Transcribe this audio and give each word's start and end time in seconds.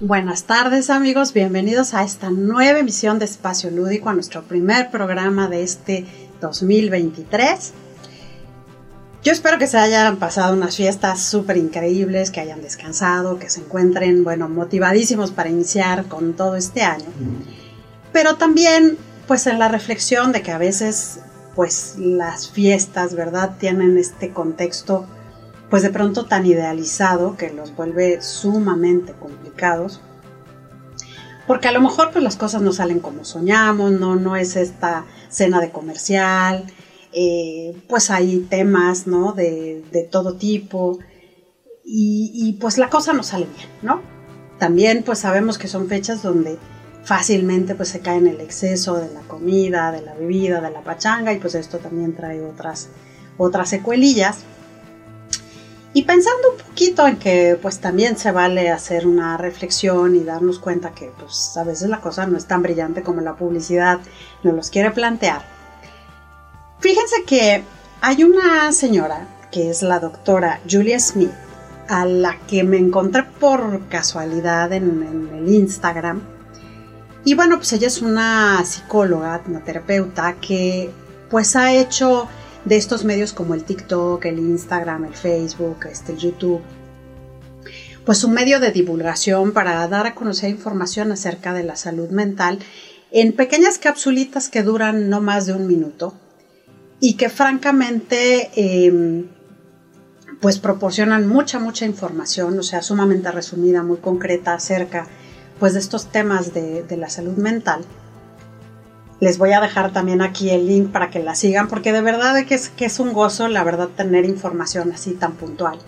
Buenas 0.00 0.44
tardes 0.44 0.90
amigos, 0.90 1.32
bienvenidos 1.32 1.94
a 1.94 2.04
esta 2.04 2.30
nueva 2.30 2.78
emisión 2.78 3.18
de 3.18 3.24
Espacio 3.24 3.68
Lúdico, 3.70 4.10
a 4.10 4.14
nuestro 4.14 4.44
primer 4.44 4.90
programa 4.90 5.48
de 5.48 5.64
este 5.64 6.06
2023. 6.40 7.72
Yo 9.24 9.32
espero 9.32 9.58
que 9.58 9.66
se 9.66 9.78
hayan 9.78 10.18
pasado 10.18 10.54
unas 10.54 10.76
fiestas 10.76 11.20
súper 11.20 11.56
increíbles, 11.56 12.30
que 12.30 12.40
hayan 12.40 12.62
descansado, 12.62 13.40
que 13.40 13.50
se 13.50 13.60
encuentren, 13.60 14.22
bueno, 14.22 14.48
motivadísimos 14.48 15.32
para 15.32 15.48
iniciar 15.48 16.04
con 16.04 16.34
todo 16.34 16.54
este 16.54 16.82
año. 16.82 17.06
Pero 18.12 18.36
también, 18.36 18.98
pues 19.26 19.48
en 19.48 19.58
la 19.58 19.68
reflexión 19.68 20.30
de 20.30 20.42
que 20.42 20.52
a 20.52 20.58
veces, 20.58 21.20
pues 21.56 21.96
las 21.98 22.50
fiestas, 22.50 23.14
¿verdad? 23.14 23.56
Tienen 23.58 23.98
este 23.98 24.32
contexto 24.32 25.06
pues 25.72 25.82
de 25.82 25.88
pronto 25.88 26.26
tan 26.26 26.44
idealizado 26.44 27.38
que 27.38 27.50
los 27.50 27.74
vuelve 27.74 28.20
sumamente 28.20 29.14
complicados. 29.14 30.02
Porque 31.46 31.66
a 31.68 31.72
lo 31.72 31.80
mejor 31.80 32.10
pues 32.10 32.22
las 32.22 32.36
cosas 32.36 32.60
no 32.60 32.74
salen 32.74 33.00
como 33.00 33.24
soñamos, 33.24 33.90
no, 33.90 34.14
no 34.16 34.36
es 34.36 34.56
esta 34.56 35.06
cena 35.30 35.62
de 35.62 35.70
comercial, 35.70 36.66
eh, 37.14 37.74
pues 37.88 38.10
hay 38.10 38.40
temas, 38.50 39.06
¿no? 39.06 39.32
De, 39.32 39.82
todo 40.10 40.34
tipo 40.34 40.98
y, 41.86 42.58
pues 42.60 42.76
la 42.76 42.90
cosa 42.90 43.14
no 43.14 43.22
sale 43.22 43.46
bien, 43.56 43.68
¿no? 43.80 44.02
También 44.58 45.02
pues 45.02 45.20
sabemos 45.20 45.56
que 45.56 45.68
son 45.68 45.88
fechas 45.88 46.22
donde 46.22 46.58
fácilmente 47.02 47.74
pues 47.74 47.88
se 47.88 48.00
cae 48.00 48.18
en 48.18 48.26
el 48.26 48.42
exceso 48.42 48.98
de 48.98 49.10
la 49.14 49.22
comida, 49.22 49.90
de 49.90 50.02
la 50.02 50.12
bebida, 50.12 50.60
de 50.60 50.70
la 50.70 50.82
pachanga 50.82 51.32
y 51.32 51.38
pues 51.38 51.54
esto 51.54 51.78
también 51.78 52.14
trae 52.14 52.42
otras, 52.42 52.90
otras 53.38 53.70
secuelillas. 53.70 54.44
Y 55.94 56.04
pensando 56.04 56.52
un 56.52 56.56
poquito 56.56 57.06
en 57.06 57.18
que 57.18 57.58
pues 57.60 57.78
también 57.80 58.16
se 58.16 58.32
vale 58.32 58.70
hacer 58.70 59.06
una 59.06 59.36
reflexión 59.36 60.16
y 60.16 60.24
darnos 60.24 60.58
cuenta 60.58 60.92
que 60.92 61.12
pues 61.18 61.54
a 61.56 61.64
veces 61.64 61.90
la 61.90 62.00
cosa 62.00 62.26
no 62.26 62.38
es 62.38 62.46
tan 62.46 62.62
brillante 62.62 63.02
como 63.02 63.20
la 63.20 63.34
publicidad 63.34 64.00
nos 64.42 64.54
los 64.54 64.70
quiere 64.70 64.90
plantear. 64.90 65.42
Fíjense 66.80 67.24
que 67.26 67.62
hay 68.00 68.24
una 68.24 68.72
señora 68.72 69.28
que 69.50 69.68
es 69.68 69.82
la 69.82 70.00
doctora 70.00 70.60
Julia 70.68 70.98
Smith 70.98 71.30
a 71.88 72.06
la 72.06 72.38
que 72.46 72.64
me 72.64 72.78
encontré 72.78 73.24
por 73.24 73.86
casualidad 73.88 74.72
en, 74.72 75.02
en 75.02 75.28
el 75.34 75.54
Instagram. 75.54 76.22
Y 77.24 77.34
bueno, 77.34 77.56
pues 77.56 77.74
ella 77.74 77.88
es 77.88 78.00
una 78.00 78.64
psicóloga, 78.64 79.42
una 79.46 79.60
terapeuta 79.62 80.36
que 80.40 80.90
pues 81.30 81.54
ha 81.54 81.72
hecho 81.74 82.28
de 82.64 82.76
estos 82.76 83.04
medios 83.04 83.32
como 83.32 83.54
el 83.54 83.64
TikTok, 83.64 84.24
el 84.26 84.38
Instagram, 84.38 85.04
el 85.04 85.14
Facebook, 85.14 85.86
este, 85.90 86.12
el 86.12 86.18
YouTube, 86.18 86.60
pues 88.04 88.24
un 88.24 88.32
medio 88.32 88.60
de 88.60 88.72
divulgación 88.72 89.52
para 89.52 89.86
dar 89.88 90.06
a 90.06 90.14
conocer 90.14 90.50
información 90.50 91.12
acerca 91.12 91.52
de 91.52 91.62
la 91.62 91.76
salud 91.76 92.10
mental 92.10 92.58
en 93.10 93.32
pequeñas 93.32 93.78
capsulitas 93.78 94.48
que 94.48 94.62
duran 94.62 95.08
no 95.08 95.20
más 95.20 95.46
de 95.46 95.52
un 95.52 95.66
minuto 95.66 96.14
y 96.98 97.14
que 97.14 97.28
francamente 97.28 98.50
em, 98.54 99.26
pues 100.40 100.58
proporcionan 100.58 101.28
mucha 101.28 101.58
mucha 101.58 101.84
información, 101.84 102.58
o 102.58 102.62
sea, 102.62 102.82
sumamente 102.82 103.30
resumida, 103.30 103.82
muy 103.82 103.98
concreta 103.98 104.54
acerca 104.54 105.06
pues 105.60 105.74
de 105.74 105.80
estos 105.80 106.10
temas 106.10 106.54
de, 106.54 106.82
de 106.82 106.96
la 106.96 107.08
salud 107.08 107.36
mental. 107.36 107.84
Les 109.22 109.38
voy 109.38 109.52
a 109.52 109.60
dejar 109.60 109.92
también 109.92 110.20
aquí 110.20 110.50
el 110.50 110.66
link 110.66 110.90
para 110.90 111.08
que 111.08 111.20
la 111.20 111.36
sigan, 111.36 111.68
porque 111.68 111.92
de 111.92 112.00
verdad 112.00 112.36
es, 112.36 112.70
que 112.70 112.86
es 112.86 112.98
un 112.98 113.12
gozo, 113.12 113.46
la 113.46 113.62
verdad, 113.62 113.86
tener 113.86 114.24
información 114.24 114.90
así 114.90 115.12
tan 115.12 115.34
puntual. 115.34 115.78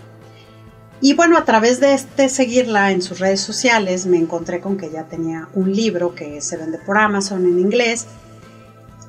Y 1.00 1.14
bueno, 1.14 1.36
a 1.36 1.44
través 1.44 1.80
de 1.80 1.94
este 1.94 2.28
seguirla 2.28 2.92
en 2.92 3.02
sus 3.02 3.18
redes 3.18 3.40
sociales, 3.40 4.06
me 4.06 4.18
encontré 4.18 4.60
con 4.60 4.76
que 4.76 4.88
ya 4.88 5.08
tenía 5.08 5.48
un 5.52 5.74
libro 5.74 6.14
que 6.14 6.40
se 6.40 6.56
vende 6.56 6.78
por 6.78 6.96
Amazon 6.96 7.44
en 7.44 7.58
inglés. 7.58 8.06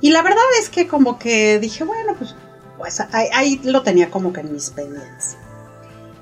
Y 0.01 0.09
la 0.09 0.23
verdad 0.23 0.41
es 0.59 0.69
que 0.69 0.87
como 0.87 1.19
que 1.19 1.59
dije, 1.59 1.83
bueno, 1.83 2.15
pues, 2.17 2.33
pues 2.79 2.99
ahí, 3.11 3.27
ahí 3.31 3.61
lo 3.63 3.83
tenía 3.83 4.09
como 4.09 4.33
que 4.33 4.41
en 4.41 4.51
mis 4.51 4.71
pendientes. 4.71 5.37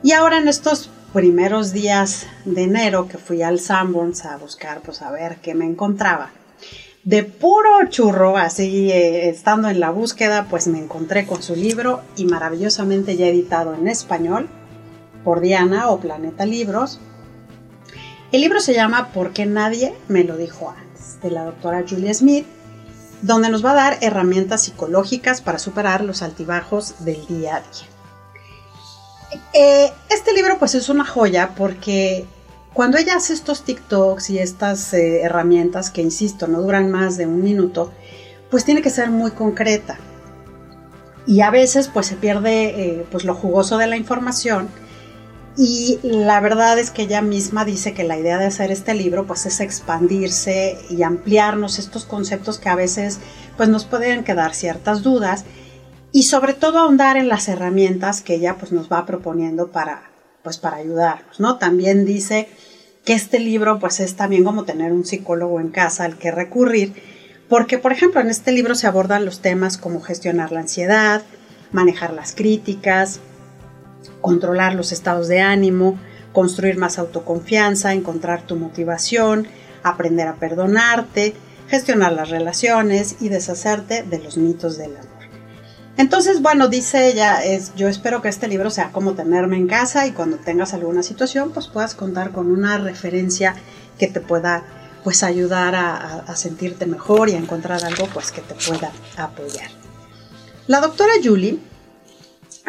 Y 0.04 0.12
ahora 0.12 0.40
en 0.40 0.50
estos 0.50 0.90
primeros 1.14 1.72
días 1.72 2.26
de 2.44 2.64
enero 2.64 3.08
que 3.08 3.18
fui 3.18 3.44
al 3.44 3.62
Sanborns 3.62 4.26
a 4.26 4.36
buscar, 4.36 4.82
pues 4.82 5.02
a 5.02 5.10
ver 5.10 5.38
qué 5.38 5.56
me 5.56 5.64
encontraba 5.64 6.32
de 7.04 7.24
puro 7.24 7.70
churro, 7.90 8.38
así 8.38 8.92
eh, 8.92 9.30
estando 9.30 9.70
en 9.70 9.80
la 9.80 9.90
búsqueda, 9.90 10.48
pues 10.50 10.68
me 10.68 10.80
encontré 10.80 11.26
con 11.26 11.44
su 11.44 11.56
libro 11.56 12.02
y 12.16 12.26
maravillosamente 12.26 13.18
ya 13.18 13.28
editado 13.28 13.74
en 13.74 13.88
español 13.88 14.48
por 15.24 15.42
Diana 15.42 15.90
o 15.90 16.00
Planeta 16.00 16.46
Libros. 16.46 17.00
El 18.32 18.42
libro 18.42 18.60
se 18.62 18.74
llama 18.74 19.10
¿Por 19.14 19.32
qué 19.32 19.46
nadie 19.46 19.94
me 20.08 20.24
lo 20.24 20.38
dijo 20.38 20.70
antes? 20.70 20.84
de 21.24 21.32
la 21.32 21.46
doctora 21.46 21.84
Julia 21.88 22.14
Smith, 22.14 22.46
donde 23.22 23.50
nos 23.50 23.66
va 23.66 23.72
a 23.72 23.76
dar 23.76 23.98
herramientas 24.02 24.64
psicológicas 24.64 25.42
para 25.42 25.58
superar 25.58 26.04
los 26.04 26.22
altibajos 26.22 27.06
del 27.06 27.26
día 27.28 27.56
a 27.56 27.60
día. 27.62 27.88
Eh, 29.54 29.92
este 30.10 30.34
libro 30.34 30.60
pues 30.60 30.76
es 30.76 30.90
una 30.90 31.06
joya 31.06 31.56
porque 31.56 32.28
cuando 32.74 32.98
ella 32.98 33.16
hace 33.16 33.34
estos 33.34 33.64
TikToks 33.64 34.30
y 34.32 34.40
estas 34.40 34.94
eh, 34.94 35.22
herramientas 35.22 35.92
que, 35.92 36.02
insisto, 36.02 36.48
no 36.48 36.62
duran 36.62 36.90
más 36.90 37.18
de 37.18 37.28
un 37.28 37.44
minuto, 37.44 37.92
pues 38.50 38.66
tiene 38.66 38.82
que 38.82 38.90
ser 38.90 39.12
muy 39.12 39.32
concreta. 39.32 39.98
Y 41.26 41.42
a 41.42 41.52
veces 41.52 41.88
pues 41.88 42.08
se 42.08 42.16
pierde 42.16 42.66
eh, 42.66 43.06
pues 43.12 43.24
lo 43.24 43.36
jugoso 43.36 43.78
de 43.78 43.88
la 43.88 43.96
información 43.96 44.70
y 45.56 46.00
la 46.02 46.40
verdad 46.40 46.80
es 46.80 46.90
que 46.90 47.04
ella 47.04 47.22
misma 47.22 47.64
dice 47.64 47.94
que 47.94 48.04
la 48.04 48.18
idea 48.18 48.40
de 48.40 48.46
hacer 48.46 48.72
este 48.72 48.96
libro 48.96 49.28
pues 49.28 49.46
es 49.46 49.60
expandirse 49.60 50.80
y 50.90 51.04
ampliarnos 51.04 51.78
estos 51.78 52.06
conceptos 52.06 52.58
que 52.58 52.70
a 52.70 52.76
veces 52.76 53.20
pues 53.56 53.70
nos 53.70 53.86
pueden 53.86 54.24
quedar 54.24 54.56
ciertas 54.56 55.04
dudas 55.04 55.46
y 56.12 56.24
sobre 56.24 56.54
todo 56.54 56.80
ahondar 56.80 57.18
en 57.18 57.30
las 57.30 57.48
herramientas 57.48 58.22
que 58.22 58.36
ella 58.36 58.58
pues 58.58 58.72
nos 58.72 58.92
va 58.92 59.06
proponiendo 59.06 59.72
para 59.72 60.13
pues 60.44 60.58
para 60.58 60.78
ayudarnos, 60.78 61.40
¿no? 61.40 61.58
También 61.58 62.06
dice 62.06 62.50
que 63.06 63.14
este 63.14 63.40
libro 63.40 63.80
pues 63.80 64.00
es 64.00 64.16
también 64.16 64.44
como 64.44 64.66
tener 64.66 64.92
un 64.92 65.06
psicólogo 65.06 65.60
en 65.60 65.70
casa 65.70 66.06
al 66.06 66.18
que 66.18 66.32
recurrir, 66.32 66.94
porque 67.50 67.78
por 67.78 67.92
ejemplo 67.92 68.22
en 68.22 68.30
este 68.30 68.52
libro 68.52 68.76
se 68.76 68.88
abordan 68.88 69.26
los 69.26 69.40
temas 69.40 69.78
como 69.78 70.02
gestionar 70.02 70.52
la 70.52 70.62
ansiedad, 70.62 71.24
manejar 71.72 72.14
las 72.14 72.34
críticas, 72.34 73.20
controlar 74.22 74.76
los 74.76 74.92
estados 74.92 75.28
de 75.28 75.42
ánimo, 75.42 75.98
construir 76.32 76.78
más 76.78 77.00
autoconfianza, 77.00 77.94
encontrar 77.94 78.42
tu 78.46 78.56
motivación, 78.56 79.48
aprender 79.84 80.28
a 80.28 80.36
perdonarte, 80.36 81.36
gestionar 81.68 82.14
las 82.14 82.30
relaciones 82.30 83.18
y 83.22 83.30
deshacerte 83.30 84.04
de 84.04 84.20
los 84.20 84.38
mitos 84.38 84.78
del 84.78 84.98
amor. 84.98 85.13
Entonces, 85.96 86.42
bueno, 86.42 86.70
dice 86.70 87.08
ella, 87.08 87.44
es, 87.44 87.76
yo 87.76 87.88
espero 87.88 88.22
que 88.22 88.30
este 88.30 88.48
libro 88.48 88.72
sea 88.72 88.92
como 88.92 89.14
tenerme 89.14 89.58
en 89.58 89.68
casa 89.68 90.08
y 90.08 90.12
cuando 90.12 90.38
tengas 90.38 90.74
alguna 90.74 91.04
situación, 91.04 91.52
pues 91.52 91.68
puedas 91.68 91.94
contar 91.94 92.32
con 92.32 92.52
una 92.52 92.80
referencia 92.80 93.56
que 94.00 94.08
te 94.08 94.20
pueda 94.20 94.64
pues 95.04 95.22
ayudar 95.22 95.76
a, 95.76 96.36
sentirte 96.36 96.86
mejor 96.86 97.30
y 97.30 97.34
a 97.34 97.38
encontrar 97.38 97.84
algo 97.84 98.08
pues 98.14 98.32
que 98.32 98.42
te 98.42 98.56
pueda 98.56 98.92
apoyar. 99.18 99.70
La 100.66 100.80
doctora 100.80 101.12
Julie, 101.22 101.60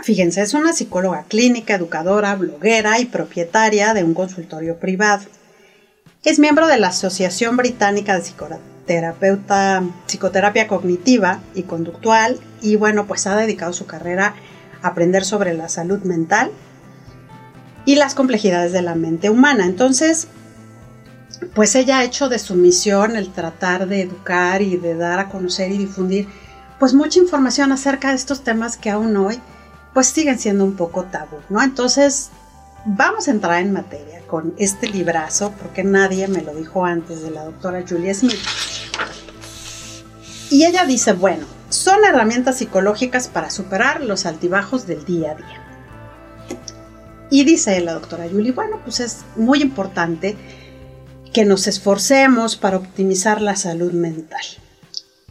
fíjense, 0.02 0.42
es 0.42 0.52
una 0.52 0.72
psicóloga 0.72 1.24
clínica, 1.28 1.76
educadora, 1.76 2.34
bloguera 2.34 2.98
y 2.98 3.06
propietaria 3.06 3.94
de 3.94 4.04
un 4.04 4.14
consultorio 4.14 4.78
privado. 4.78 5.24
Es 6.24 6.38
miembro 6.38 6.66
de 6.66 6.78
la 6.78 6.88
Asociación 6.88 7.56
Británica 7.56 8.16
de 8.16 8.24
Psicología 8.24 8.73
terapeuta, 8.86 9.82
psicoterapia 10.06 10.68
cognitiva 10.68 11.40
y 11.54 11.62
conductual 11.62 12.38
y 12.60 12.76
bueno, 12.76 13.06
pues 13.06 13.26
ha 13.26 13.36
dedicado 13.36 13.72
su 13.72 13.86
carrera 13.86 14.34
a 14.82 14.88
aprender 14.88 15.24
sobre 15.24 15.54
la 15.54 15.68
salud 15.68 16.00
mental 16.02 16.50
y 17.84 17.96
las 17.96 18.14
complejidades 18.14 18.72
de 18.72 18.82
la 18.82 18.94
mente 18.94 19.30
humana. 19.30 19.66
Entonces, 19.66 20.28
pues 21.54 21.74
ella 21.74 21.98
ha 21.98 22.04
hecho 22.04 22.28
de 22.28 22.38
su 22.38 22.54
misión 22.54 23.16
el 23.16 23.32
tratar 23.32 23.86
de 23.86 24.02
educar 24.02 24.62
y 24.62 24.76
de 24.76 24.94
dar 24.94 25.18
a 25.18 25.28
conocer 25.28 25.70
y 25.70 25.78
difundir 25.78 26.28
pues 26.78 26.94
mucha 26.94 27.18
información 27.18 27.72
acerca 27.72 28.10
de 28.10 28.16
estos 28.16 28.42
temas 28.42 28.76
que 28.76 28.90
aún 28.90 29.16
hoy 29.16 29.40
pues 29.92 30.08
siguen 30.08 30.38
siendo 30.38 30.64
un 30.64 30.74
poco 30.74 31.04
tabú, 31.04 31.36
¿no? 31.48 31.62
Entonces, 31.62 32.30
vamos 32.84 33.28
a 33.28 33.30
entrar 33.30 33.62
en 33.62 33.72
materia 33.72 34.20
con 34.26 34.54
este 34.58 34.88
librazo 34.88 35.52
porque 35.62 35.84
nadie 35.84 36.26
me 36.26 36.42
lo 36.42 36.54
dijo 36.54 36.84
antes 36.84 37.22
de 37.22 37.30
la 37.30 37.44
doctora 37.44 37.84
Julia 37.88 38.12
Smith. 38.14 38.40
Y 40.50 40.64
ella 40.64 40.84
dice, 40.84 41.12
bueno, 41.12 41.46
son 41.68 42.04
herramientas 42.04 42.58
psicológicas 42.58 43.28
para 43.28 43.50
superar 43.50 44.02
los 44.02 44.26
altibajos 44.26 44.86
del 44.86 45.04
día 45.04 45.32
a 45.32 45.34
día. 45.34 45.64
Y 47.30 47.44
dice 47.44 47.80
la 47.80 47.94
doctora 47.94 48.28
Julie, 48.30 48.52
bueno, 48.52 48.80
pues 48.84 49.00
es 49.00 49.24
muy 49.36 49.60
importante 49.60 50.36
que 51.32 51.44
nos 51.44 51.66
esforcemos 51.66 52.56
para 52.56 52.76
optimizar 52.76 53.42
la 53.42 53.56
salud 53.56 53.92
mental. 53.92 54.44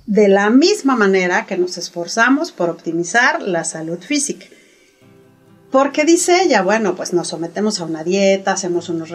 De 0.05 0.27
la 0.27 0.49
misma 0.49 0.97
manera 0.97 1.45
que 1.45 1.57
nos 1.57 1.77
esforzamos 1.77 2.51
por 2.51 2.69
optimizar 2.69 3.41
la 3.41 3.63
salud 3.63 3.99
física. 3.99 4.47
Porque 5.73 6.05
dice 6.05 6.43
ella, 6.43 6.61
bueno, 6.61 6.93
pues 6.93 7.13
nos 7.13 7.29
sometemos 7.29 7.81
a 7.81 7.85
una 7.85 8.03
dieta, 8.03 8.51
hacemos 8.51 8.89
unos 8.89 9.09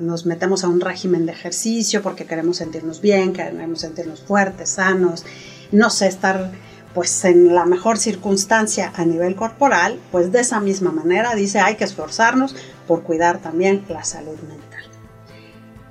nos 0.00 0.26
metemos 0.26 0.62
a 0.62 0.68
un 0.68 0.82
régimen 0.82 1.24
de 1.24 1.32
ejercicio 1.32 2.02
porque 2.02 2.26
queremos 2.26 2.58
sentirnos 2.58 3.00
bien, 3.00 3.32
queremos 3.32 3.80
sentirnos 3.80 4.20
fuertes, 4.20 4.68
sanos, 4.68 5.24
no 5.72 5.88
sé, 5.88 6.08
estar 6.08 6.52
pues 6.92 7.24
en 7.24 7.54
la 7.54 7.64
mejor 7.64 7.96
circunstancia 7.96 8.92
a 8.96 9.06
nivel 9.06 9.34
corporal, 9.34 9.98
pues 10.12 10.30
de 10.30 10.40
esa 10.40 10.60
misma 10.60 10.92
manera 10.92 11.34
dice 11.34 11.58
hay 11.60 11.76
que 11.76 11.84
esforzarnos 11.84 12.54
por 12.86 13.02
cuidar 13.02 13.38
también 13.38 13.82
la 13.88 14.04
salud 14.04 14.38
mental. 14.46 14.84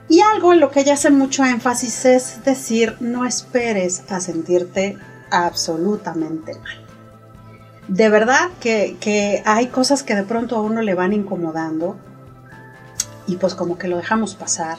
Y 0.09 0.19
algo 0.19 0.53
en 0.53 0.59
lo 0.59 0.69
que 0.69 0.81
ella 0.81 0.93
hace 0.93 1.09
mucho 1.09 1.43
énfasis 1.43 2.05
es 2.05 2.45
decir, 2.45 2.97
no 2.99 3.25
esperes 3.25 4.03
a 4.09 4.19
sentirte 4.19 4.95
absolutamente 5.31 6.53
mal 6.53 6.86
de 7.87 8.09
verdad 8.09 8.49
que, 8.59 9.41
hay 9.45 9.67
cosas 9.67 10.03
que 10.03 10.15
de 10.15 10.23
pronto 10.23 10.55
a 10.55 10.61
uno 10.61 10.81
le 10.81 10.93
van 10.93 11.13
incomodando 11.13 11.97
y 13.27 13.37
pues 13.37 13.55
como 13.55 13.77
que 13.77 13.87
lo 13.87 13.97
dejamos 13.97 14.35
pasar. 14.35 14.77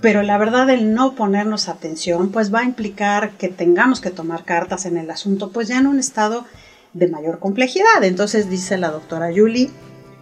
Pero 0.00 0.22
la 0.22 0.38
verdad 0.38 0.68
el 0.70 0.94
no 0.94 1.14
ponernos 1.14 1.68
atención 1.68 2.30
pues 2.30 2.54
va 2.54 2.60
a 2.60 2.64
implicar 2.64 3.32
que 3.32 3.48
tengamos 3.48 4.00
que 4.00 4.10
tomar 4.10 4.44
cartas 4.44 4.86
en 4.86 4.96
el 4.98 5.10
asunto 5.10 5.50
pues 5.50 5.68
ya 5.68 5.78
en 5.78 5.86
un 5.86 5.98
estado 5.98 6.44
de 6.92 7.08
mayor 7.08 7.38
complejidad. 7.38 8.02
Entonces 8.02 8.48
dice 8.50 8.78
la 8.78 8.90
doctora 8.90 9.30
Julie, 9.34 9.70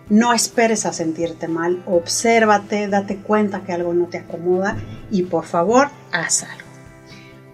no 0.08 0.32
esperes 0.32 0.86
a 0.86 0.92
sentirte 0.92 1.48
mal, 1.48 1.82
obsérvate, 1.86 2.88
date 2.88 3.16
cuenta 3.16 3.62
que 3.64 3.72
algo 3.72 3.94
no 3.94 4.06
te 4.06 4.18
acomoda 4.18 4.76
y 5.10 5.24
por 5.24 5.44
favor 5.44 5.88
haz 6.12 6.44
algo. 6.44 6.63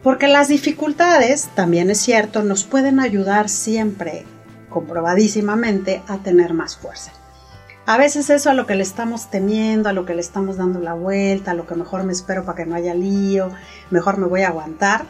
Porque 0.02 0.28
las 0.28 0.48
dificultades, 0.48 1.48
también 1.54 1.90
es 1.90 1.98
cierto, 1.98 2.42
nos 2.42 2.64
pueden 2.64 3.00
ayudar 3.00 3.48
siempre, 3.48 4.24
comprobadísimamente, 4.70 6.02
a 6.08 6.18
tener 6.18 6.54
más 6.54 6.76
fuerza. 6.76 7.12
A 7.84 7.98
veces 7.98 8.30
eso 8.30 8.50
a 8.50 8.54
lo 8.54 8.66
que 8.66 8.76
le 8.76 8.82
estamos 8.82 9.30
temiendo, 9.30 9.88
a 9.88 9.92
lo 9.92 10.06
que 10.06 10.14
le 10.14 10.20
estamos 10.20 10.56
dando 10.56 10.80
la 10.80 10.94
vuelta, 10.94 11.50
a 11.50 11.54
lo 11.54 11.66
que 11.66 11.74
mejor 11.74 12.04
me 12.04 12.12
espero 12.12 12.44
para 12.44 12.56
que 12.56 12.66
no 12.66 12.76
haya 12.76 12.94
lío, 12.94 13.50
mejor 13.90 14.16
me 14.16 14.26
voy 14.26 14.42
a 14.42 14.48
aguantar, 14.48 15.04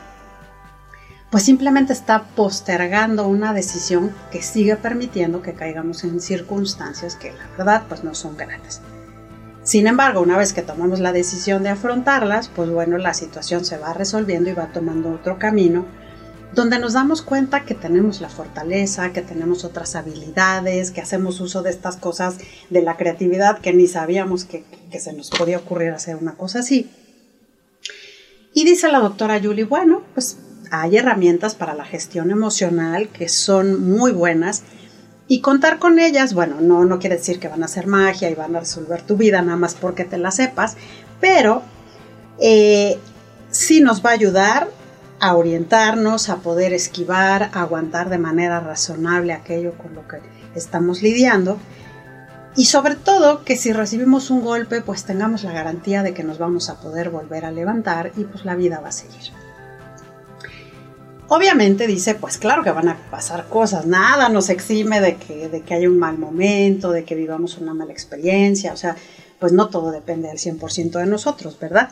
pues 1.31 1.45
simplemente 1.45 1.93
está 1.93 2.25
postergando 2.35 3.29
una 3.29 3.53
decisión 3.53 4.13
que 4.33 4.43
sigue 4.43 4.77
permitiendo 4.77 5.43
que 5.43 5.55
caigamos 5.55 6.03
en 6.03 6.21
circunstancias 6.21 7.15
que 7.15 7.33
la 7.33 7.47
verdad 7.57 7.85
pues 7.89 8.03
no 8.03 8.15
son 8.15 8.37
gratas. 8.37 8.83
Sin 9.71 9.87
embargo, 9.87 10.21
una 10.21 10.37
vez 10.37 10.53
que 10.53 10.63
tomamos 10.63 10.99
la 10.99 11.13
decisión 11.13 11.63
de 11.63 11.69
afrontarlas, 11.69 12.49
pues 12.49 12.69
bueno, 12.71 12.99
la 12.99 13.15
situación 13.15 13.65
se 13.65 13.79
va 13.79 13.93
resolviendo 13.93 14.51
y 14.51 14.53
va 14.53 14.73
tomando 14.73 15.13
otro 15.13 15.39
camino, 15.39 15.87
donde 16.53 16.81
nos 16.81 16.95
damos 16.95 17.23
cuenta 17.23 17.65
que 17.65 17.77
tenemos 17.77 18.21
la 18.21 18.29
fortaleza, 18.29 19.13
que 19.13 19.23
tenemos 19.23 19.63
otras 19.63 19.95
habilidades, 19.95 20.91
que 20.91 21.01
hacemos 21.01 21.41
uso 21.41 21.63
de 21.63 21.71
estas 21.71 21.97
cosas 21.97 22.39
de 22.69 22.83
la 22.83 22.97
creatividad 22.97 23.61
que 23.61 23.73
ni 23.73 23.87
sabíamos 23.87 24.45
que, 24.45 24.65
se 24.99 25.13
nos 25.13 25.31
podía 25.31 25.59
ocurrir 25.59 25.93
hacer 25.93 26.17
una 26.17 26.35
cosa 26.35 26.59
así. 26.59 26.91
Y 28.53 28.65
dice 28.65 28.91
la 28.91 28.99
doctora 28.99 29.39
Julie, 29.41 29.67
bueno, 29.67 30.03
pues 30.15 30.39
hay 30.73 30.97
herramientas 30.97 31.55
para 31.55 31.75
la 31.75 31.85
gestión 31.85 32.33
emocional 32.33 33.09
que 33.09 33.29
son 33.29 33.89
muy 33.89 34.11
buenas 34.11 34.65
y 35.31 35.43
contar 35.43 35.79
con 35.79 36.01
ellas, 36.01 36.35
bueno, 36.35 36.57
no, 36.61 36.85
no 36.85 36.99
quiere 36.99 37.17
decir 37.17 37.39
que 37.39 37.47
van 37.47 37.63
a 37.63 37.67
hacer 37.67 37.87
magia 37.87 38.29
y 38.29 38.35
van 38.35 38.57
a 38.57 38.59
resolver 38.59 39.03
tu 39.03 39.17
vida 39.17 39.41
nada 39.43 39.57
más 39.57 39.77
porque 39.77 40.05
te 40.05 40.19
la 40.19 40.33
sepas, 40.33 40.77
pero 41.21 41.63
eh, 42.41 42.99
sí 43.49 43.81
nos 43.81 44.05
va 44.05 44.11
a 44.11 44.15
ayudar 44.15 44.69
a 45.21 45.37
orientarnos, 45.37 46.31
a 46.31 46.39
poder 46.39 46.73
esquivar, 46.73 47.51
a 47.53 47.61
aguantar 47.61 48.11
de 48.11 48.19
manera 48.19 48.59
razonable 48.59 49.33
aquello 49.33 49.79
con 49.79 49.95
lo 49.95 50.09
que 50.09 50.19
estamos 50.57 51.01
lidiando. 51.01 51.59
Y 52.57 52.65
sobre 52.65 52.97
todo 52.97 53.45
que 53.45 53.55
si 53.55 53.73
recibimos 53.73 54.31
un 54.31 54.43
golpe, 54.43 54.81
pues 54.81 55.05
tengamos 55.05 55.45
la 55.45 55.53
garantía 55.53 56.03
de 56.03 56.13
que 56.13 56.25
nos 56.25 56.39
vamos 56.39 56.69
a 56.71 56.81
poder 56.81 57.09
volver 57.11 57.45
a 57.45 57.53
levantar 57.53 58.11
y 58.17 58.25
pues 58.25 58.45
la 58.45 58.57
vida 58.57 58.81
va 58.81 58.89
a 58.89 58.93
seguir. 58.93 59.31
Obviamente 61.33 61.87
dice, 61.87 62.17
pues 62.17 62.39
claro 62.39 62.65
que 62.65 62.73
van 62.73 62.89
a 62.89 62.97
pasar 63.09 63.49
cosas, 63.49 63.87
nada 63.87 64.29
nos 64.31 64.49
exime 64.49 65.01
de 65.01 65.15
que, 65.15 65.49
de 65.49 65.61
que 65.61 65.75
haya 65.75 65.89
un 65.89 65.97
mal 65.97 66.19
momento, 66.19 66.91
de 66.91 67.05
que 67.05 67.15
vivamos 67.15 67.57
una 67.59 67.73
mala 67.73 67.93
experiencia, 67.93 68.73
o 68.73 68.77
sea, 68.77 68.97
pues 69.39 69.53
no 69.53 69.69
todo 69.69 69.93
depende 69.93 70.29
al 70.29 70.39
100% 70.39 70.91
de 70.91 71.07
nosotros, 71.07 71.57
¿verdad? 71.61 71.91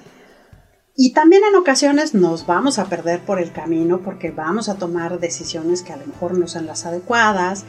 Y 0.96 1.12
también 1.12 1.43
en 1.49 1.55
ocasiones 1.55 2.14
nos 2.14 2.46
vamos 2.46 2.81
a 2.81 2.87
perder 2.87 3.20
por 3.20 3.40
el 3.40 3.52
camino 3.52 4.00
porque 4.00 4.32
vamos 4.32 4.69
a 4.69 4.75
tomar 4.75 5.20
decisiones 5.20 5.82
que 5.82 5.93
a 5.93 5.99
lo 5.99 6.06
mejor 6.08 6.37
no 6.37 6.49
son 6.49 6.67
las 6.67 6.84
adecuadas 6.84 7.64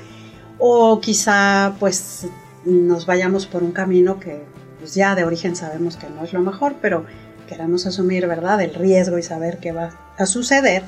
o 0.57 0.99
quizá 0.99 1.75
pues 1.79 2.25
nos 2.65 3.05
vayamos 3.05 3.45
por 3.45 3.61
un 3.61 3.73
camino 3.73 4.19
que 4.19 4.43
pues 4.79 4.95
ya 4.95 5.13
de 5.13 5.23
origen 5.23 5.55
sabemos 5.55 5.97
que 5.97 6.09
no 6.09 6.23
es 6.23 6.33
lo 6.33 6.41
mejor, 6.41 6.77
pero 6.81 7.05
queramos 7.47 7.85
asumir, 7.85 8.25
¿verdad?, 8.25 8.59
el 8.59 8.73
riesgo 8.73 9.19
y 9.19 9.23
saber 9.23 9.59
qué 9.59 9.71
va 9.71 9.91
a 10.17 10.25
suceder 10.25 10.81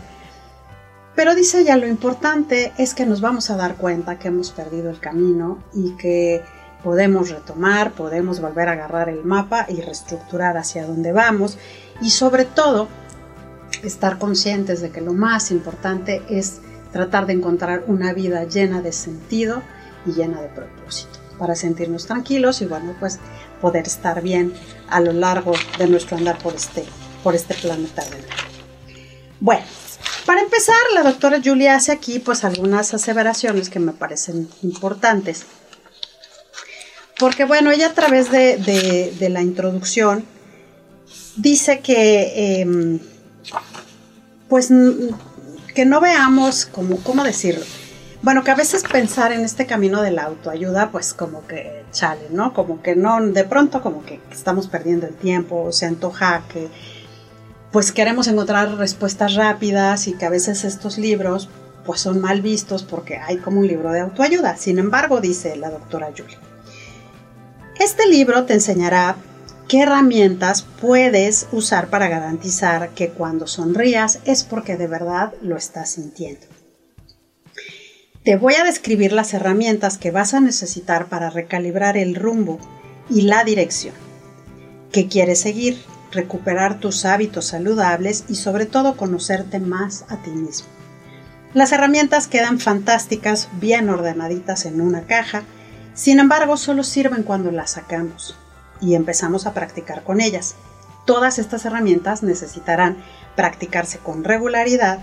pero 1.16 1.36
dice 1.36 1.62
ella, 1.62 1.78
lo 1.78 1.88
importante 1.88 2.72
es 2.78 2.94
que 2.94 3.06
nos 3.06 3.22
vamos 3.22 3.50
a 3.50 3.58
dar 3.58 3.76
cuenta 3.76 4.18
que 4.18 4.30
hemos 4.30 4.52
perdido 4.52 4.90
el 4.90 5.00
camino 5.00 5.64
y 5.74 5.96
que 5.98 6.44
podemos 6.84 7.30
retomar, 7.30 7.92
podemos 7.92 8.40
volver 8.40 8.70
a 8.70 8.74
agarrar 8.74 9.10
el 9.10 9.24
mapa 9.24 9.66
y 9.70 9.82
reestructurar 9.82 10.58
hacia 10.58 10.86
dónde 10.86 11.12
vamos 11.12 11.58
y 12.02 12.10
sobre 12.10 12.46
todo 12.46 12.88
estar 13.84 14.18
conscientes 14.18 14.82
de 14.82 14.92
que 14.92 15.02
lo 15.02 15.14
más 15.14 15.52
importante 15.52 16.22
es 16.30 16.62
tratar 16.92 17.26
de 17.26 17.34
encontrar 17.34 17.84
una 17.88 18.14
vida 18.14 18.44
llena 18.46 18.82
de 18.82 18.92
sentido 18.92 19.62
y 20.06 20.14
llena 20.14 20.42
de 20.42 20.50
propósito 20.50 21.20
para 21.38 21.56
sentirnos 21.56 22.06
tranquilos 22.06 22.62
y 22.62 22.66
bueno 22.66 22.96
pues 23.00 23.20
poder 23.62 23.88
estar 23.88 24.22
bien 24.22 24.54
a 24.90 25.00
lo 25.00 25.14
largo 25.14 25.54
de 25.78 25.88
nuestro 25.88 26.18
andar 26.18 26.38
por 26.40 26.54
este, 26.54 26.84
por 27.24 27.36
este 27.36 27.54
planeta 27.56 28.04
Bueno, 29.40 29.64
para 30.26 30.42
empezar, 30.42 30.76
la 30.94 31.04
doctora 31.04 31.40
Julia 31.44 31.76
hace 31.76 31.92
aquí 31.92 32.20
pues 32.20 32.44
algunas 32.44 32.94
aseveraciones 32.94 33.70
que 33.70 33.80
me 33.80 33.92
parecen 33.92 34.50
importantes. 34.64 35.46
Porque 37.20 37.46
bueno, 37.46 37.72
ella 37.72 37.88
a 37.88 37.94
través 37.94 38.32
de, 38.32 39.28
la 39.30 39.42
introducción 39.42 40.26
dice 41.36 41.80
que 41.80 42.62
em, 42.62 43.00
pues 44.50 44.70
que 45.74 45.86
no 45.86 46.02
veamos 46.02 46.66
como, 46.66 46.98
¿cómo 46.98 47.24
decirlo? 47.24 47.64
Bueno, 48.24 48.44
que 48.44 48.52
a 48.52 48.56
veces 48.56 48.84
pensar 48.84 49.32
en 49.32 49.42
este 49.42 49.66
camino 49.66 50.02
de 50.02 50.12
la 50.12 50.24
autoayuda, 50.24 50.92
pues 50.92 51.14
como 51.14 51.48
que 51.48 51.84
chale, 51.92 52.28
¿no? 52.30 52.54
Como 52.54 52.82
que 52.82 52.96
no, 52.96 53.20
de 53.22 53.44
pronto 53.46 53.82
como 53.82 54.06
que 54.06 54.20
estamos 54.32 54.68
perdiendo 54.68 55.08
el 55.08 55.16
tiempo, 55.16 55.72
se 55.72 55.88
antoja 55.88 56.44
que 56.52 56.70
pues 57.72 57.92
queremos 57.92 58.28
encontrar 58.28 58.78
respuestas 58.78 59.36
rápidas 59.36 60.08
y 60.08 60.14
que 60.14 60.26
a 60.26 60.30
veces 60.30 60.64
estos 60.66 60.98
libros 60.98 61.50
pues 61.86 62.02
son 62.02 62.20
mal 62.20 62.42
vistos 62.42 62.84
porque 62.84 63.18
hay 63.18 63.38
como 63.38 63.60
un 63.60 63.68
libro 63.68 63.92
de 63.92 64.02
autoayuda. 64.02 64.58
Sin 64.58 64.78
embargo, 64.78 65.22
dice 65.22 65.56
la 65.56 65.70
doctora 65.70 66.12
Julie, 66.16 66.38
este 67.80 68.08
libro 68.08 68.46
te 68.46 68.54
enseñará 68.54 69.16
qué 69.68 69.82
herramientas 69.82 70.66
puedes 70.82 71.48
usar 71.52 71.88
para 71.88 72.10
garantizar 72.10 72.90
que 72.90 73.10
cuando 73.10 73.48
sonrías 73.48 74.20
es 74.26 74.44
porque 74.44 74.76
de 74.76 74.88
verdad 74.88 75.34
lo 75.42 75.56
estás 75.56 75.92
sintiendo. 75.92 76.46
Te 78.24 78.36
voy 78.36 78.54
a 78.54 78.64
describir 78.64 79.14
las 79.14 79.34
herramientas 79.34 79.98
que 79.98 80.12
vas 80.12 80.36
a 80.36 80.42
necesitar 80.42 81.08
para 81.08 81.32
recalibrar 81.32 81.98
el 81.98 82.16
rumbo 82.16 82.60
y 83.10 83.24
la 83.24 83.44
dirección 83.44 83.96
que 84.92 85.08
quieres 85.08 85.40
seguir 85.40 85.82
recuperar 86.12 86.80
tus 86.80 87.06
hábitos 87.06 87.46
saludables 87.46 88.26
y 88.28 88.36
sobre 88.36 88.66
todo 88.66 88.98
conocerte 88.98 89.60
más 89.60 90.06
a 90.10 90.18
ti 90.18 90.32
mismo. 90.32 90.68
Las 91.54 91.72
herramientas 91.72 92.28
quedan 92.28 92.60
fantásticas, 92.60 93.50
bien 93.60 93.90
ordenaditas 93.90 94.66
en 94.66 94.80
una 94.80 95.02
caja, 95.02 95.44
sin 95.94 96.20
embargo 96.20 96.56
solo 96.56 96.84
sirven 96.84 97.24
cuando 97.24 97.52
las 97.52 97.72
sacamos 97.72 98.36
y 98.80 98.96
empezamos 98.96 99.46
a 99.46 99.54
practicar 99.54 100.04
con 100.04 100.22
ellas. 100.22 100.56
Todas 101.06 101.40
estas 101.40 101.66
herramientas 101.66 102.24
necesitarán 102.24 102.98
practicarse 103.36 103.98
con 103.98 104.24
regularidad, 104.24 105.00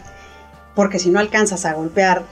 porque 0.74 0.98
si 0.98 1.10
no 1.10 1.18
alcanzas 1.18 1.64
a 1.64 1.74
golpear 1.74 2.22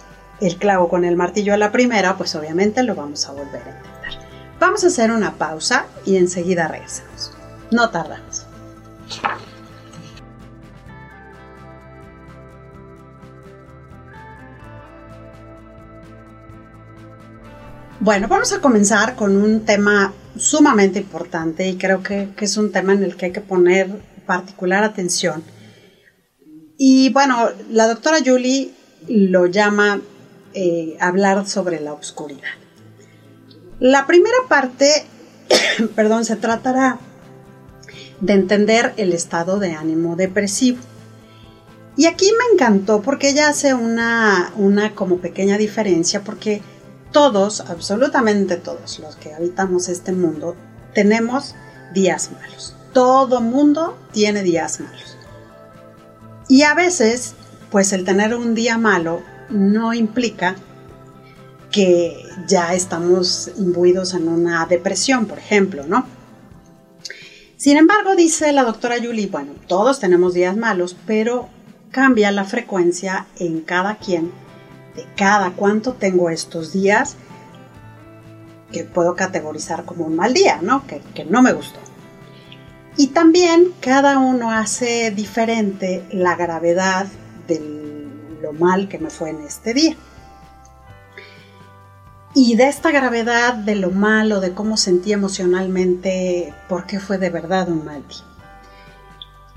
el 0.40 0.56
clavo 0.56 0.88
con 0.88 1.04
el 1.04 1.16
martillo 1.16 1.52
a 1.52 1.58
la 1.58 1.72
primera, 1.72 2.16
pues 2.16 2.34
obviamente 2.34 2.82
lo 2.82 2.94
vamos 2.94 3.26
a 3.26 3.32
volver 3.32 3.62
a 3.62 3.76
intentar. 3.76 4.26
Vamos 4.58 4.84
a 4.84 4.86
hacer 4.86 5.10
una 5.10 5.34
pausa 5.34 5.86
y 6.04 6.16
enseguida 6.16 6.68
regresamos. 6.68 7.32
No 7.70 7.90
tardamos. 7.90 8.45
Bueno, 18.06 18.28
vamos 18.28 18.52
a 18.52 18.60
comenzar 18.60 19.16
con 19.16 19.34
un 19.34 19.64
tema 19.64 20.14
sumamente 20.38 21.00
importante 21.00 21.66
y 21.66 21.76
creo 21.76 22.04
que, 22.04 22.28
es 22.38 22.56
un 22.56 22.70
tema 22.70 22.92
en 22.92 23.02
el 23.02 23.16
que 23.16 23.26
hay 23.26 23.32
que 23.32 23.40
poner 23.40 24.00
particular 24.24 24.84
atención. 24.84 25.42
Y 26.78 27.10
bueno, 27.10 27.48
la 27.68 27.88
doctora 27.88 28.18
Julie 28.24 28.70
lo 29.08 29.46
llama 29.46 30.00
eh, 30.54 30.96
hablar 31.00 31.48
sobre 31.48 31.80
la 31.80 31.94
oscuridad. 31.94 32.54
La 33.80 34.06
primera 34.06 34.38
parte, 34.48 35.04
perdón, 35.96 36.24
se 36.24 36.36
tratará 36.36 37.00
de 38.20 38.34
entender 38.34 38.94
el 38.98 39.14
estado 39.14 39.58
de 39.58 39.72
ánimo 39.72 40.14
depresivo. 40.14 40.78
Y 41.96 42.06
aquí 42.06 42.26
me 42.26 42.54
encantó 42.54 43.02
porque 43.02 43.30
ella 43.30 43.48
hace 43.48 43.74
una, 43.74 44.52
una 44.54 44.94
como 44.94 45.16
pequeña 45.18 45.58
diferencia 45.58 46.22
porque 46.22 46.62
todos, 47.12 47.60
absolutamente 47.60 48.56
todos 48.56 48.98
los 48.98 49.16
que 49.16 49.34
habitamos 49.34 49.88
este 49.88 50.12
mundo, 50.12 50.56
tenemos 50.94 51.54
días 51.94 52.30
malos. 52.32 52.74
Todo 52.92 53.40
mundo 53.40 53.96
tiene 54.12 54.42
días 54.42 54.80
malos. 54.80 55.16
Y 56.48 56.62
a 56.62 56.74
veces, 56.74 57.34
pues 57.70 57.92
el 57.92 58.04
tener 58.04 58.34
un 58.34 58.54
día 58.54 58.78
malo 58.78 59.22
no 59.50 59.94
implica 59.94 60.56
que 61.70 62.24
ya 62.46 62.74
estamos 62.74 63.50
imbuidos 63.58 64.14
en 64.14 64.28
una 64.28 64.64
depresión, 64.66 65.26
por 65.26 65.38
ejemplo, 65.38 65.84
¿no? 65.86 66.06
Sin 67.56 67.76
embargo, 67.76 68.14
dice 68.14 68.52
la 68.52 68.64
doctora 68.64 68.96
Julie, 69.02 69.26
bueno, 69.26 69.52
todos 69.66 69.98
tenemos 69.98 70.34
días 70.34 70.56
malos, 70.56 70.96
pero 71.06 71.48
cambia 71.90 72.30
la 72.30 72.44
frecuencia 72.44 73.26
en 73.38 73.62
cada 73.62 73.96
quien 73.96 74.30
de 74.96 75.06
cada 75.16 75.52
cuánto 75.52 75.92
tengo 75.92 76.30
estos 76.30 76.72
días 76.72 77.16
que 78.72 78.84
puedo 78.84 79.14
categorizar 79.14 79.84
como 79.84 80.06
un 80.06 80.16
mal 80.16 80.34
día, 80.34 80.58
¿no? 80.62 80.86
Que, 80.86 81.00
que 81.14 81.24
no 81.24 81.42
me 81.42 81.52
gustó. 81.52 81.78
Y 82.96 83.08
también 83.08 83.72
cada 83.80 84.18
uno 84.18 84.50
hace 84.50 85.10
diferente 85.10 86.04
la 86.10 86.34
gravedad 86.34 87.06
de 87.46 88.08
lo 88.42 88.52
mal 88.52 88.88
que 88.88 88.98
me 88.98 89.10
fue 89.10 89.30
en 89.30 89.42
este 89.42 89.74
día. 89.74 89.96
Y 92.34 92.56
de 92.56 92.68
esta 92.68 92.90
gravedad 92.90 93.54
de 93.54 93.76
lo 93.76 93.90
malo, 93.90 94.40
de 94.40 94.52
cómo 94.52 94.76
sentí 94.76 95.12
emocionalmente, 95.12 96.52
por 96.68 96.86
qué 96.86 97.00
fue 97.00 97.18
de 97.18 97.30
verdad 97.30 97.68
un 97.68 97.84
mal 97.84 98.06
día. 98.08 98.35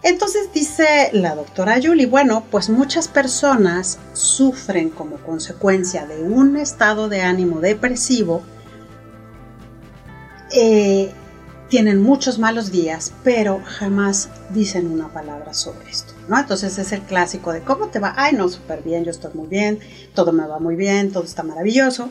Entonces 0.01 0.53
dice 0.53 1.09
la 1.13 1.35
doctora 1.35 1.79
Julie, 1.83 2.05
bueno, 2.05 2.45
pues 2.49 2.69
muchas 2.69 3.07
personas 3.07 3.99
sufren 4.13 4.89
como 4.89 5.17
consecuencia 5.17 6.05
de 6.05 6.23
un 6.23 6.55
estado 6.55 7.09
de 7.09 7.21
ánimo 7.21 7.59
depresivo 7.59 8.41
eh, 10.51 11.11
tienen 11.69 12.01
muchos 12.01 12.39
malos 12.39 12.71
días, 12.71 13.13
pero 13.23 13.61
jamás 13.63 14.29
dicen 14.49 14.87
una 14.87 15.09
palabra 15.09 15.53
sobre 15.53 15.89
esto, 15.89 16.13
¿no? 16.27 16.39
Entonces 16.39 16.79
es 16.79 16.91
el 16.91 17.01
clásico 17.01 17.53
de 17.53 17.61
cómo 17.61 17.89
te 17.89 17.99
va, 17.99 18.13
ay 18.17 18.33
no, 18.35 18.49
súper 18.49 18.81
bien, 18.81 19.05
yo 19.05 19.11
estoy 19.11 19.31
muy 19.35 19.47
bien, 19.47 19.79
todo 20.15 20.31
me 20.31 20.47
va 20.47 20.59
muy 20.59 20.75
bien, 20.75 21.11
todo 21.11 21.23
está 21.23 21.43
maravilloso. 21.43 22.09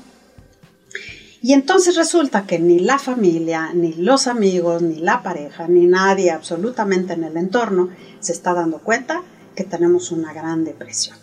Y 1.40 1.52
entonces 1.52 1.94
resulta 1.94 2.46
que 2.46 2.58
ni 2.58 2.80
la 2.80 2.98
familia, 2.98 3.70
ni 3.72 3.92
los 3.94 4.26
amigos, 4.26 4.82
ni 4.82 4.96
la 4.96 5.22
pareja, 5.22 5.68
ni 5.68 5.86
nadie 5.86 6.32
absolutamente 6.32 7.12
en 7.12 7.24
el 7.24 7.36
entorno 7.36 7.90
se 8.18 8.32
está 8.32 8.54
dando 8.54 8.78
cuenta 8.78 9.22
que 9.54 9.62
tenemos 9.62 10.10
una 10.10 10.32
gran 10.32 10.64
depresión. 10.64 11.16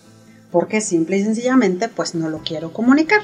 Porque 0.51 0.79
simple 0.79 1.17
y 1.17 1.23
sencillamente 1.23 1.89
pues 1.89 2.15
no 2.15 2.29
lo 2.29 2.39
quiero 2.39 2.71
comunicar. 2.71 3.21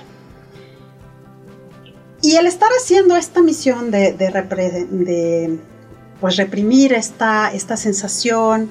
Y 2.21 2.35
el 2.35 2.45
estar 2.45 2.69
haciendo 2.77 3.15
esta 3.15 3.41
misión 3.41 3.89
de, 3.89 5.59
pues 6.19 6.35
reprimir 6.35 6.93
esta, 6.93 7.53
esta 7.53 7.77
sensación 7.77 8.69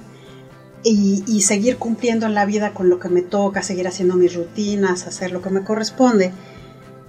y, 0.85 1.25
y, 1.27 1.41
seguir 1.43 1.77
cumpliendo 1.79 2.27
en 2.27 2.35
la 2.35 2.47
vida 2.47 2.73
con 2.73 2.89
lo 2.89 3.01
que 3.01 3.09
me 3.09 3.23
toca, 3.23 3.63
seguir 3.63 3.89
haciendo 3.89 4.15
mis 4.15 4.35
rutinas, 4.35 5.07
hacer 5.07 5.33
lo 5.33 5.43
que 5.43 5.51
me 5.51 5.65
corresponde, 5.65 6.33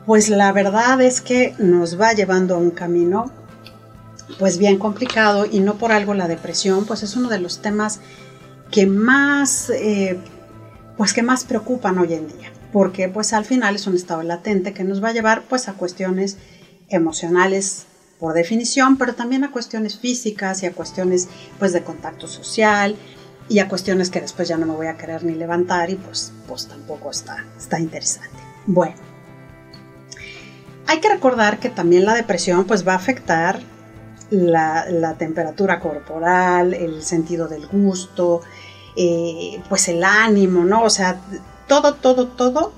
pues 0.06 0.30
la 0.30 0.52
verdad 0.52 1.02
es 1.02 1.22
que 1.22 1.56
nos 1.58 2.00
va 2.00 2.14
llevando 2.14 2.56
a 2.56 2.58
un 2.58 2.72
camino 2.72 3.32
pues 4.40 4.58
bien 4.58 4.78
complicado 4.78 5.46
y 5.46 5.60
no 5.60 5.76
por 5.78 5.92
algo 5.92 6.14
la 6.14 6.28
depresión 6.28 6.86
pues 6.86 7.04
es 7.04 7.16
uno 7.16 7.30
de 7.30 7.40
los 7.40 7.62
temas 7.62 8.00
que 8.72 8.86
más 8.86 9.70
eh, 9.70 10.18
pues 10.98 11.14
que 11.14 11.22
más 11.22 11.44
preocupan 11.44 11.98
hoy 11.98 12.14
en 12.14 12.28
día 12.28 12.52
porque 12.72 13.10
pues 13.10 13.34
al 13.34 13.46
final 13.46 13.76
es 13.76 13.88
un 13.88 13.96
estado 13.96 14.24
latente 14.24 14.74
que 14.74 14.84
nos 14.84 15.04
va 15.04 15.10
a 15.10 15.14
llevar 15.14 15.44
pues 15.44 15.68
a 15.68 15.74
cuestiones 15.74 16.38
emocionales 16.90 17.86
por 18.20 18.34
definición, 18.34 18.98
pero 18.98 19.16
también 19.16 19.44
a 19.44 19.52
cuestiones 19.52 19.98
físicas 19.98 20.62
y 20.62 20.68
a 20.68 20.74
cuestiones 20.74 21.28
pues 21.58 21.74
de 21.74 21.84
contacto 21.84 22.28
social 22.28 22.96
y 23.50 23.60
a 23.60 23.68
cuestiones 23.68 24.10
que 24.10 24.22
después 24.22 24.48
ya 24.48 24.58
no 24.58 24.68
me 24.68 24.76
voy 24.76 24.88
a 24.88 24.96
querer 24.96 25.24
ni 25.24 25.34
levantar 25.34 25.90
y 25.90 25.96
pues, 25.96 26.32
pues 26.48 26.68
tampoco 26.68 27.10
está, 27.10 27.44
está 27.58 27.80
interesante. 27.80 28.38
Bueno, 28.68 28.96
hay 30.92 31.00
que 31.00 31.08
recordar 31.08 31.60
que 31.60 31.70
también 31.70 32.04
la 32.04 32.14
depresión 32.14 32.66
pues 32.66 32.86
va 32.86 32.94
a 32.94 32.98
afectar 32.98 33.62
la, 34.30 35.16
temperatura 35.18 35.80
corporal, 35.80 36.74
el 36.74 37.02
sentido 37.02 37.48
del 37.48 37.66
gusto, 37.66 38.42
eh, 38.98 39.62
pues 39.70 39.88
el 39.88 40.04
ánimo, 40.04 40.66
¿no? 40.66 40.84
O 40.84 40.90
sea, 40.90 41.18
todo, 41.68 41.94
todo, 41.94 42.28
todo 42.28 42.74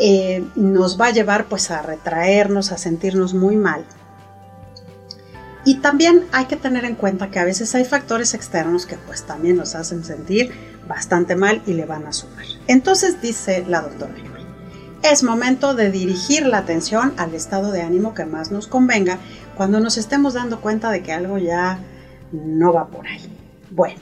eh, 0.00 0.44
nos 0.56 1.00
va 1.00 1.06
a 1.06 1.10
llevar 1.12 1.44
pues 1.44 1.70
a 1.70 1.82
retraernos, 1.82 2.72
a 2.72 2.78
sentirnos 2.78 3.32
muy 3.32 3.54
mal. 3.54 3.84
Y 5.64 5.76
también 5.76 6.26
hay 6.32 6.46
que 6.46 6.56
tener 6.56 6.84
en 6.84 6.96
cuenta 6.96 7.30
que 7.30 7.38
a 7.38 7.44
veces 7.44 7.72
hay 7.76 7.84
factores 7.84 8.34
externos 8.34 8.86
que 8.86 8.96
pues 8.96 9.22
también 9.22 9.56
nos 9.56 9.76
hacen 9.76 10.04
sentir 10.04 10.52
bastante 10.88 11.36
mal 11.36 11.62
y 11.64 11.74
le 11.74 11.84
van 11.84 12.06
a 12.06 12.12
sumar. 12.12 12.46
Entonces 12.66 13.22
dice 13.22 13.64
la 13.68 13.82
doctora 13.82 14.14
es 15.02 15.22
momento 15.22 15.74
de 15.74 15.90
dirigir 15.90 16.46
la 16.46 16.58
atención 16.58 17.14
al 17.16 17.34
estado 17.34 17.72
de 17.72 17.82
ánimo 17.82 18.14
que 18.14 18.24
más 18.24 18.50
nos 18.50 18.66
convenga 18.66 19.18
cuando 19.56 19.80
nos 19.80 19.96
estemos 19.96 20.34
dando 20.34 20.60
cuenta 20.60 20.90
de 20.90 21.02
que 21.02 21.12
algo 21.12 21.38
ya 21.38 21.78
no 22.32 22.72
va 22.72 22.88
por 22.88 23.06
ahí. 23.06 23.28
Bueno, 23.70 24.00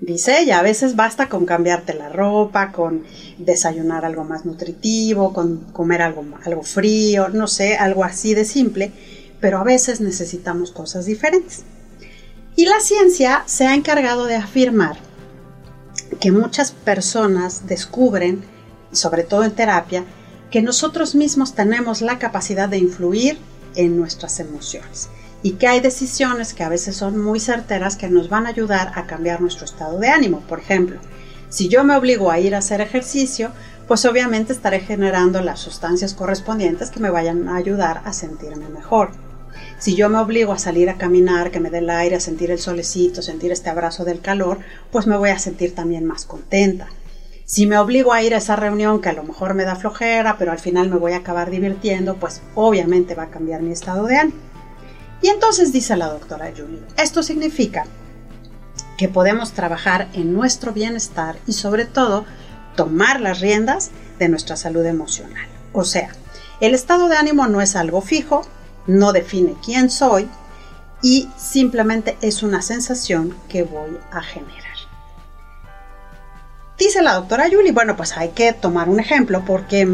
dice 0.00 0.40
ella, 0.40 0.58
a 0.58 0.62
veces 0.62 0.96
basta 0.96 1.28
con 1.28 1.46
cambiarte 1.46 1.94
la 1.94 2.08
ropa, 2.08 2.72
con 2.72 3.04
desayunar 3.38 4.04
algo 4.04 4.24
más 4.24 4.44
nutritivo, 4.44 5.32
con 5.32 5.58
comer 5.72 6.02
algo, 6.02 6.24
algo 6.44 6.62
frío, 6.62 7.28
no 7.28 7.46
sé, 7.46 7.76
algo 7.76 8.04
así 8.04 8.34
de 8.34 8.44
simple, 8.44 8.92
pero 9.40 9.58
a 9.58 9.64
veces 9.64 10.00
necesitamos 10.00 10.72
cosas 10.72 11.06
diferentes. 11.06 11.64
Y 12.56 12.66
la 12.66 12.80
ciencia 12.80 13.44
se 13.46 13.66
ha 13.66 13.74
encargado 13.74 14.26
de 14.26 14.34
afirmar 14.34 14.96
que 16.20 16.32
muchas 16.32 16.72
personas 16.72 17.66
descubren, 17.66 18.42
sobre 18.92 19.22
todo 19.22 19.44
en 19.44 19.52
terapia, 19.52 20.04
que 20.50 20.62
nosotros 20.62 21.14
mismos 21.14 21.54
tenemos 21.54 22.00
la 22.00 22.18
capacidad 22.18 22.68
de 22.68 22.78
influir 22.78 23.38
en 23.74 23.96
nuestras 23.96 24.40
emociones 24.40 25.08
y 25.42 25.52
que 25.52 25.68
hay 25.68 25.80
decisiones 25.80 26.54
que 26.54 26.64
a 26.64 26.68
veces 26.68 26.96
son 26.96 27.22
muy 27.22 27.38
certeras 27.38 27.96
que 27.96 28.08
nos 28.08 28.28
van 28.28 28.46
a 28.46 28.50
ayudar 28.50 28.92
a 28.94 29.06
cambiar 29.06 29.40
nuestro 29.40 29.64
estado 29.64 29.98
de 29.98 30.08
ánimo. 30.08 30.40
Por 30.48 30.58
ejemplo, 30.58 30.98
si 31.48 31.68
yo 31.68 31.84
me 31.84 31.96
obligo 31.96 32.30
a 32.30 32.40
ir 32.40 32.54
a 32.54 32.58
hacer 32.58 32.80
ejercicio, 32.80 33.52
pues 33.86 34.04
obviamente 34.04 34.52
estaré 34.52 34.80
generando 34.80 35.40
las 35.40 35.60
sustancias 35.60 36.12
correspondientes 36.12 36.90
que 36.90 37.00
me 37.00 37.10
vayan 37.10 37.48
a 37.48 37.56
ayudar 37.56 38.02
a 38.04 38.12
sentirme 38.12 38.68
mejor. 38.68 39.12
Si 39.78 39.94
yo 39.94 40.08
me 40.08 40.18
obligo 40.18 40.52
a 40.52 40.58
salir 40.58 40.90
a 40.90 40.98
caminar, 40.98 41.50
que 41.50 41.60
me 41.60 41.70
dé 41.70 41.78
el 41.78 41.90
aire, 41.90 42.16
a 42.16 42.20
sentir 42.20 42.50
el 42.50 42.58
solecito, 42.58 43.22
sentir 43.22 43.52
este 43.52 43.70
abrazo 43.70 44.04
del 44.04 44.20
calor, 44.20 44.58
pues 44.90 45.06
me 45.06 45.16
voy 45.16 45.30
a 45.30 45.38
sentir 45.38 45.74
también 45.74 46.04
más 46.04 46.24
contenta. 46.24 46.88
Si 47.48 47.64
me 47.64 47.78
obligo 47.78 48.12
a 48.12 48.22
ir 48.22 48.34
a 48.34 48.38
esa 48.38 48.56
reunión 48.56 49.00
que 49.00 49.08
a 49.08 49.14
lo 49.14 49.22
mejor 49.22 49.54
me 49.54 49.64
da 49.64 49.74
flojera, 49.74 50.36
pero 50.36 50.52
al 50.52 50.58
final 50.58 50.90
me 50.90 50.98
voy 50.98 51.12
a 51.12 51.16
acabar 51.16 51.48
divirtiendo, 51.48 52.16
pues 52.16 52.42
obviamente 52.54 53.14
va 53.14 53.22
a 53.22 53.30
cambiar 53.30 53.62
mi 53.62 53.72
estado 53.72 54.04
de 54.04 54.18
ánimo. 54.18 54.36
Y 55.22 55.28
entonces 55.28 55.72
dice 55.72 55.96
la 55.96 56.08
doctora 56.08 56.52
Julie, 56.54 56.82
esto 56.98 57.22
significa 57.22 57.86
que 58.98 59.08
podemos 59.08 59.52
trabajar 59.52 60.08
en 60.12 60.34
nuestro 60.34 60.74
bienestar 60.74 61.38
y 61.46 61.54
sobre 61.54 61.86
todo 61.86 62.26
tomar 62.76 63.22
las 63.22 63.40
riendas 63.40 63.92
de 64.18 64.28
nuestra 64.28 64.58
salud 64.58 64.84
emocional. 64.84 65.48
O 65.72 65.84
sea, 65.84 66.10
el 66.60 66.74
estado 66.74 67.08
de 67.08 67.16
ánimo 67.16 67.48
no 67.48 67.62
es 67.62 67.76
algo 67.76 68.02
fijo, 68.02 68.42
no 68.86 69.14
define 69.14 69.56
quién 69.64 69.88
soy 69.88 70.28
y 71.00 71.30
simplemente 71.38 72.18
es 72.20 72.42
una 72.42 72.60
sensación 72.60 73.34
que 73.48 73.62
voy 73.62 73.96
a 74.10 74.20
generar. 74.20 74.67
Dice 76.88 77.02
la 77.02 77.16
doctora 77.16 77.50
Julie, 77.52 77.72
bueno, 77.72 77.98
pues 77.98 78.16
hay 78.16 78.30
que 78.30 78.54
tomar 78.54 78.88
un 78.88 78.98
ejemplo 78.98 79.44
porque 79.46 79.86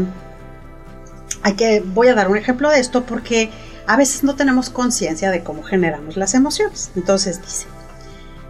hay 1.41 1.53
que 1.55 1.81
voy 1.81 2.07
a 2.07 2.15
dar 2.15 2.29
un 2.29 2.37
ejemplo 2.37 2.69
de 2.69 2.79
esto 2.79 3.05
porque 3.05 3.49
a 3.85 3.97
veces 3.97 4.23
no 4.23 4.37
tenemos 4.37 4.69
conciencia 4.69 5.29
de 5.29 5.43
cómo 5.43 5.61
generamos 5.61 6.15
las 6.15 6.35
emociones. 6.35 6.91
Entonces 6.95 7.41
dice, 7.41 7.65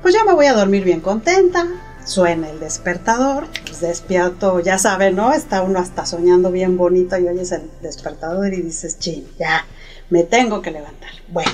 pues 0.04 0.14
ya 0.14 0.24
me 0.26 0.34
voy 0.34 0.46
a 0.46 0.54
dormir 0.54 0.84
bien 0.84 1.02
contenta, 1.02 1.66
suena 2.06 2.52
el 2.52 2.60
despertador, 2.60 3.48
pues 3.66 3.82
despierto, 3.82 4.60
ya 4.60 4.78
sabe, 4.78 5.12
¿no? 5.12 5.34
Está 5.34 5.64
uno 5.64 5.80
hasta 5.80 6.06
soñando 6.06 6.52
bien 6.52 6.78
bonito 6.78 7.18
y 7.18 7.28
oyes 7.28 7.52
el 7.52 7.72
despertador 7.82 8.54
y 8.54 8.62
dices, 8.62 9.00
chin, 9.00 9.28
ya, 9.40 9.66
me 10.12 10.22
tengo 10.22 10.62
que 10.62 10.70
levantar. 10.70 11.10
Bueno, 11.30 11.52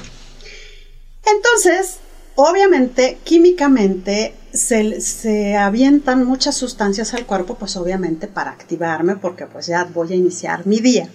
entonces, 1.25 2.00
obviamente, 2.36 3.17
químicamente 3.24 4.36
se, 4.53 5.58
avientan 5.58 6.25
muchas 6.25 6.55
sustancias 6.55 7.13
al 7.13 7.25
cuerpo, 7.25 7.55
pues 7.55 7.75
obviamente 7.77 8.27
para 8.27 8.51
activarme, 8.51 9.15
porque 9.15 9.46
pues 9.46 9.67
ya 9.67 9.86
voy 9.86 10.13
a 10.13 10.15
iniciar 10.15 10.65
mi 10.65 10.79
día. 10.79 11.10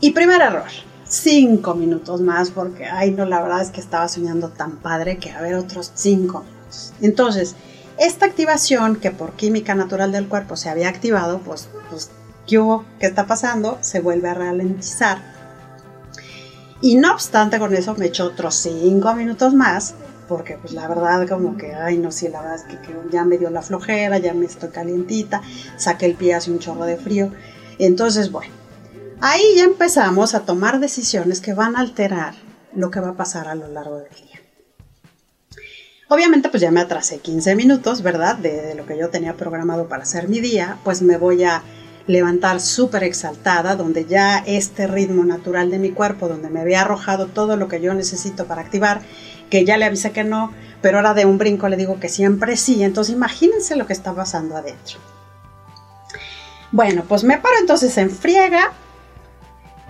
Y 0.00 0.10
primer 0.10 0.40
error, 0.40 0.68
cinco 1.08 1.74
minutos 1.74 2.20
más 2.20 2.50
porque, 2.50 2.86
ay 2.86 3.10
no, 3.10 3.24
la 3.24 3.42
verdad 3.42 3.62
es 3.62 3.70
que 3.70 3.80
estaba 3.80 4.08
soñando 4.08 4.48
tan 4.48 4.76
padre 4.78 5.18
que 5.18 5.30
a 5.30 5.40
ver 5.40 5.54
otros 5.54 5.92
cinco 5.94 6.40
minutos. 6.40 6.92
Entonces, 7.00 7.54
esta 7.98 8.26
activación 8.26 8.96
que 8.96 9.10
por 9.10 9.32
química 9.34 9.74
natural 9.74 10.10
del 10.12 10.28
cuerpo 10.28 10.56
se 10.56 10.68
había 10.68 10.88
activado, 10.88 11.38
pues, 11.40 11.68
pues 11.90 12.10
¿qué 12.46 12.58
hubo? 12.58 12.84
¿Qué 12.98 13.06
está 13.06 13.26
pasando? 13.26 13.78
Se 13.82 14.00
vuelve 14.00 14.28
a 14.28 14.34
ralentizar. 14.34 15.34
Y 16.80 16.96
no 16.96 17.12
obstante 17.12 17.58
con 17.58 17.74
eso 17.74 17.94
me 17.94 18.06
echó 18.06 18.26
otros 18.26 18.56
cinco 18.56 19.14
minutos 19.14 19.54
más 19.54 19.94
porque 20.28 20.56
pues 20.56 20.72
la 20.72 20.88
verdad 20.88 21.28
como 21.28 21.56
que, 21.56 21.74
ay 21.74 21.98
no, 21.98 22.10
sí, 22.10 22.28
la 22.28 22.40
verdad 22.40 22.56
es 22.56 22.64
que, 22.64 22.78
ya 23.10 23.24
me 23.24 23.38
dio 23.38 23.50
la 23.50 23.62
flojera, 23.62 24.18
ya 24.18 24.34
me 24.34 24.46
estoy 24.46 24.70
calientita, 24.70 25.42
saqué 25.76 26.06
el 26.06 26.14
pie 26.14 26.34
hace 26.34 26.50
un 26.50 26.58
chorro 26.58 26.84
de 26.84 26.96
frío. 26.96 27.30
Entonces, 27.78 28.30
bueno, 28.30 28.52
ahí 29.20 29.42
ya 29.56 29.64
empezamos 29.64 30.34
a 30.34 30.40
tomar 30.40 30.80
decisiones 30.80 31.40
que 31.40 31.54
van 31.54 31.76
a 31.76 31.80
alterar 31.80 32.34
lo 32.74 32.90
que 32.90 33.00
va 33.00 33.10
a 33.10 33.16
pasar 33.16 33.48
a 33.48 33.54
lo 33.54 33.68
largo 33.68 33.98
del 33.98 34.10
día. 34.10 34.40
Obviamente 36.08 36.50
pues 36.50 36.60
ya 36.60 36.70
me 36.70 36.80
atrasé 36.80 37.18
15 37.18 37.56
minutos, 37.56 38.02
¿verdad? 38.02 38.36
De, 38.36 38.50
de 38.50 38.74
lo 38.74 38.86
que 38.86 38.98
yo 38.98 39.08
tenía 39.08 39.34
programado 39.34 39.88
para 39.88 40.02
hacer 40.02 40.28
mi 40.28 40.40
día, 40.40 40.78
pues 40.84 41.02
me 41.02 41.16
voy 41.16 41.44
a 41.44 41.62
levantar 42.06 42.60
súper 42.60 43.04
exaltada, 43.04 43.76
donde 43.76 44.04
ya 44.04 44.38
este 44.38 44.86
ritmo 44.86 45.24
natural 45.24 45.70
de 45.70 45.78
mi 45.78 45.90
cuerpo, 45.90 46.28
donde 46.28 46.50
me 46.50 46.60
había 46.60 46.82
arrojado 46.82 47.26
todo 47.26 47.56
lo 47.56 47.68
que 47.68 47.80
yo 47.80 47.94
necesito 47.94 48.46
para 48.46 48.60
activar, 48.60 49.00
que 49.50 49.64
ya 49.64 49.76
le 49.76 49.84
avisé 49.84 50.12
que 50.12 50.24
no, 50.24 50.52
pero 50.80 50.98
ahora 50.98 51.14
de 51.14 51.26
un 51.26 51.38
brinco 51.38 51.68
le 51.68 51.76
digo 51.76 51.98
que 52.00 52.08
siempre 52.08 52.56
sí, 52.56 52.82
entonces 52.82 53.14
imagínense 53.14 53.76
lo 53.76 53.86
que 53.86 53.92
está 53.92 54.12
pasando 54.12 54.56
adentro. 54.56 54.98
Bueno, 56.72 57.04
pues 57.08 57.24
me 57.24 57.38
paro 57.38 57.54
entonces 57.60 57.96
en 57.98 58.10
friega, 58.10 58.72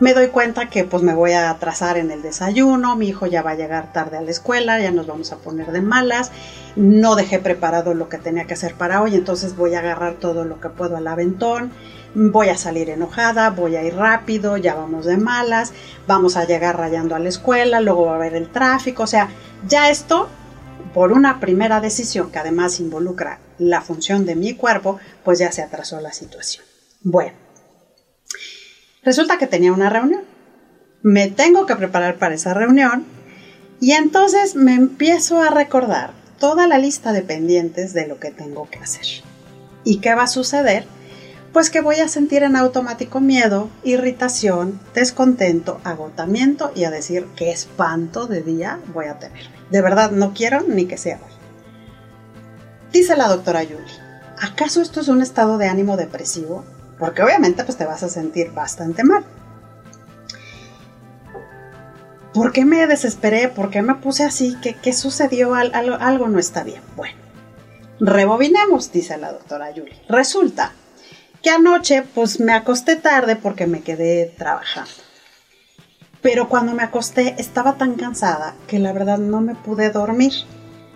me 0.01 0.13
doy 0.13 0.29
cuenta 0.29 0.69
que 0.69 0.85
pues 0.85 1.03
me 1.03 1.15
voy 1.15 1.33
a 1.33 1.51
atrasar 1.51 1.97
en 1.97 2.11
el 2.11 2.21
desayuno, 2.21 2.97
mi 2.97 3.09
hijo 3.09 3.27
ya 3.27 3.43
va 3.43 3.53
a 3.53 3.55
llegar 3.55 3.93
tarde 3.93 4.19
a 4.19 4.21
la 4.21 4.31
escuela, 4.31 4.81
ya 4.81 4.91
nos 4.91 5.07
vamos 5.07 5.33
a 5.33 5.37
poner 5.37 5.73
de 5.73 5.81
malas, 5.81 6.31
no 6.77 7.15
dejé 7.15 7.39
preparado 7.39 7.95
lo 7.95 8.09
que 8.09 8.19
tenía 8.19 8.45
que 8.45 8.55
hacer 8.55 8.75
para 8.75 9.01
hoy, 9.03 9.15
entonces 9.15 9.57
voy 9.57 9.75
a 9.75 9.79
agarrar 9.79 10.15
todo 10.15 10.45
lo 10.45 10.61
que 10.61 10.69
puedo 10.69 10.97
al 10.97 11.07
aventón, 11.07 11.73
voy 12.15 12.49
a 12.49 12.57
salir 12.57 12.91
enojada, 12.91 13.51
voy 13.51 13.77
a 13.77 13.83
ir 13.83 13.95
rápido, 13.95 14.57
ya 14.57 14.75
vamos 14.75 15.05
de 15.05 15.17
malas, 15.17 15.73
vamos 16.07 16.37
a 16.37 16.45
llegar 16.45 16.77
rayando 16.77 17.15
a 17.15 17.19
la 17.19 17.29
escuela, 17.29 17.81
luego 17.81 18.07
va 18.07 18.13
a 18.13 18.17
haber 18.17 18.35
el 18.35 18.51
tráfico, 18.51 19.03
o 19.03 19.07
sea, 19.07 19.29
ya 19.67 19.91
esto, 19.91 20.29
por 20.93 21.13
una 21.13 21.41
primera 21.41 21.81
decisión 21.81 22.31
que 22.31 22.39
además 22.39 22.81
involucra 22.81 23.41
la 23.59 23.81
función 23.81 24.27
de 24.27 24.37
mi 24.37 24.55
cuerpo, 24.55 24.99
pues 25.25 25.39
ya 25.39 25.51
se 25.51 25.63
atrasó 25.63 26.01
la 26.01 26.13
situación. 26.13 26.65
Bueno, 27.03 27.33
resulta 29.03 29.39
que 29.39 29.47
tenía 29.47 29.73
una 29.73 29.91
reunión, 29.91 30.23
me 31.03 31.29
tengo 31.29 31.67
que 31.67 31.77
preparar 31.77 32.17
para 32.17 32.35
esa 32.35 32.55
reunión 32.55 33.05
y 33.81 33.93
entonces 33.93 34.55
me 34.55 34.75
empiezo 34.75 35.41
a 35.41 35.51
recordar 35.51 36.13
toda 36.39 36.67
la 36.67 36.79
lista 36.79 37.13
de 37.13 37.23
pendientes 37.23 37.93
de 37.93 38.07
lo 38.07 38.19
que 38.19 38.31
tengo 38.31 38.69
que 38.71 38.79
hacer. 38.79 39.05
¿Y 39.85 39.99
qué 39.99 40.15
va 40.15 40.23
a 40.23 40.29
suceder? 40.29 40.87
Pues 41.55 41.71
que 41.71 41.81
voy 41.81 42.01
a 42.01 42.09
sentir 42.09 42.43
en 42.43 42.57
automático 42.57 43.21
miedo, 43.21 43.71
irritación, 43.85 44.81
descontento, 44.93 45.81
agotamiento 45.85 46.73
y 46.75 46.83
a 46.83 46.91
decir 46.91 47.29
qué 47.37 47.53
espanto 47.53 48.27
de 48.27 48.43
día 48.43 48.81
voy 48.93 49.07
a 49.07 49.21
tener. 49.21 49.47
De 49.71 49.81
verdad, 49.81 50.11
no 50.11 50.35
quiero 50.35 50.63
ni 50.63 50.87
que 50.87 50.99
sea 50.99 51.21
hoy. 51.25 51.33
Dice 52.93 53.17
la 53.17 53.29
doctora 53.29 53.63
Yuli, 53.63 53.93
¿acaso 54.43 54.83
esto 54.83 55.01
es 55.01 55.07
un 55.07 55.23
estado 55.23 55.57
de 55.57 55.69
ánimo 55.69 55.97
depresivo? 55.97 56.65
Porque 56.99 57.23
obviamente 57.23 57.63
pues 57.63 57.79
te 57.79 57.87
vas 57.87 58.03
a 58.03 58.09
sentir 58.09 58.51
bastante 58.51 59.05
mal. 59.05 59.25
¿Por 62.33 62.51
qué 62.51 62.65
me 62.65 62.85
desesperé? 62.89 63.47
¿Por 63.47 63.71
qué 63.71 63.81
me 63.81 63.95
puse 63.95 64.25
así? 64.25 64.57
¿Qué, 64.61 64.75
qué 64.75 64.93
sucedió? 64.93 65.55
algo, 65.55 65.95
algo 66.01 66.29
no 66.29 66.41
está 66.41 66.65
bien. 66.65 66.83
Bueno, 66.97 67.17
rebobinemos, 68.01 68.91
dice 68.91 69.17
la 69.19 69.31
doctora 69.31 69.71
Yuli. 69.71 69.97
Resulta 70.09 70.73
que 71.45 71.51
anoche 71.51 72.03
pues 72.15 72.41
me 72.41 72.55
acosté 72.55 72.97
tarde 72.97 73.37
porque 73.37 73.67
me 73.67 73.83
quedé 73.83 74.35
trabajando. 74.37 74.91
Pero 76.23 76.49
cuando 76.49 76.73
me 76.73 76.83
acosté 76.83 77.35
estaba 77.39 77.75
tan 77.75 77.97
cansada 77.97 78.57
que 78.67 78.79
la 78.79 78.95
verdad 78.95 79.19
no 79.19 79.43
me 79.43 79.55
pude 79.55 79.91
dormir. 79.91 80.33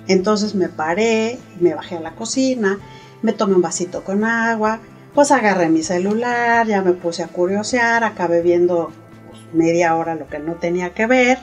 Entonces 0.09 0.55
me 0.55 0.71
paré, 0.71 1.39
me 1.61 1.75
bajé 1.75 1.99
a 1.99 2.01
la 2.01 2.15
cocina, 2.15 2.79
me 3.21 3.35
tomé 3.35 3.57
un 3.57 3.63
vasito 3.63 4.05
con 4.05 4.25
agua, 4.25 4.81
pues 5.15 5.31
agarré 5.33 5.69
mi 5.69 5.83
celular, 5.83 6.67
ya 6.67 6.81
me 6.81 6.95
puse 6.95 7.23
a 7.23 7.29
curiosear, 7.29 8.03
acabé 8.03 8.41
viendo 8.41 8.91
pues, 9.29 9.43
media 9.53 9.95
hora 9.97 10.15
lo 10.15 10.29
que 10.29 10.39
no 10.39 10.55
tenía 10.55 10.95
que 10.95 11.07
ver. 11.07 11.39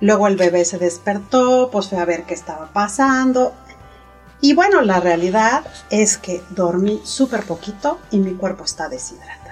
Luego 0.00 0.28
el 0.28 0.36
bebé 0.36 0.66
se 0.66 0.76
despertó, 0.76 1.70
pues 1.72 1.88
fui 1.88 1.96
a 1.96 2.04
ver 2.04 2.24
qué 2.24 2.34
estaba 2.34 2.70
pasando. 2.74 3.54
Y 4.40 4.54
bueno, 4.54 4.82
la 4.82 5.00
realidad 5.00 5.64
es 5.90 6.18
que 6.18 6.42
dormí 6.50 7.00
súper 7.04 7.44
poquito 7.44 7.98
y 8.10 8.18
mi 8.18 8.34
cuerpo 8.34 8.64
está 8.64 8.88
deshidratado. 8.88 9.46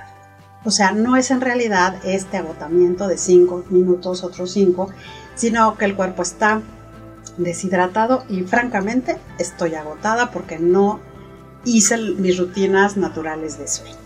O 0.64 0.70
sea, 0.70 0.92
no 0.92 1.16
es 1.16 1.30
en 1.30 1.40
realidad 1.40 1.96
este 2.04 2.38
agotamiento 2.38 3.06
de 3.08 3.18
5 3.18 3.64
minutos, 3.70 4.24
otros 4.24 4.52
5, 4.52 4.90
sino 5.34 5.76
que 5.76 5.84
el 5.84 5.94
cuerpo 5.94 6.22
está 6.22 6.62
deshidratado 7.36 8.24
y 8.28 8.42
francamente 8.42 9.18
estoy 9.38 9.74
agotada 9.74 10.30
porque 10.30 10.58
no 10.58 11.00
hice 11.64 11.96
mis 11.98 12.38
rutinas 12.38 12.96
naturales 12.96 13.58
de 13.58 13.68
sueño. 13.68 14.03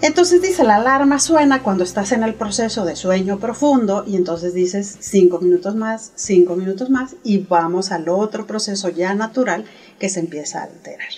Entonces 0.00 0.40
dice, 0.40 0.62
la 0.62 0.76
alarma 0.76 1.18
suena 1.18 1.62
cuando 1.62 1.82
estás 1.82 2.12
en 2.12 2.22
el 2.22 2.34
proceso 2.34 2.84
de 2.84 2.94
sueño 2.94 3.40
profundo 3.40 4.04
y 4.06 4.14
entonces 4.14 4.54
dices 4.54 4.96
cinco 5.00 5.40
minutos 5.40 5.74
más, 5.74 6.12
cinco 6.14 6.54
minutos 6.54 6.88
más 6.88 7.16
y 7.24 7.38
vamos 7.38 7.90
al 7.90 8.08
otro 8.08 8.46
proceso 8.46 8.90
ya 8.90 9.14
natural 9.14 9.64
que 9.98 10.08
se 10.08 10.20
empieza 10.20 10.60
a 10.60 10.64
alterar. 10.64 11.08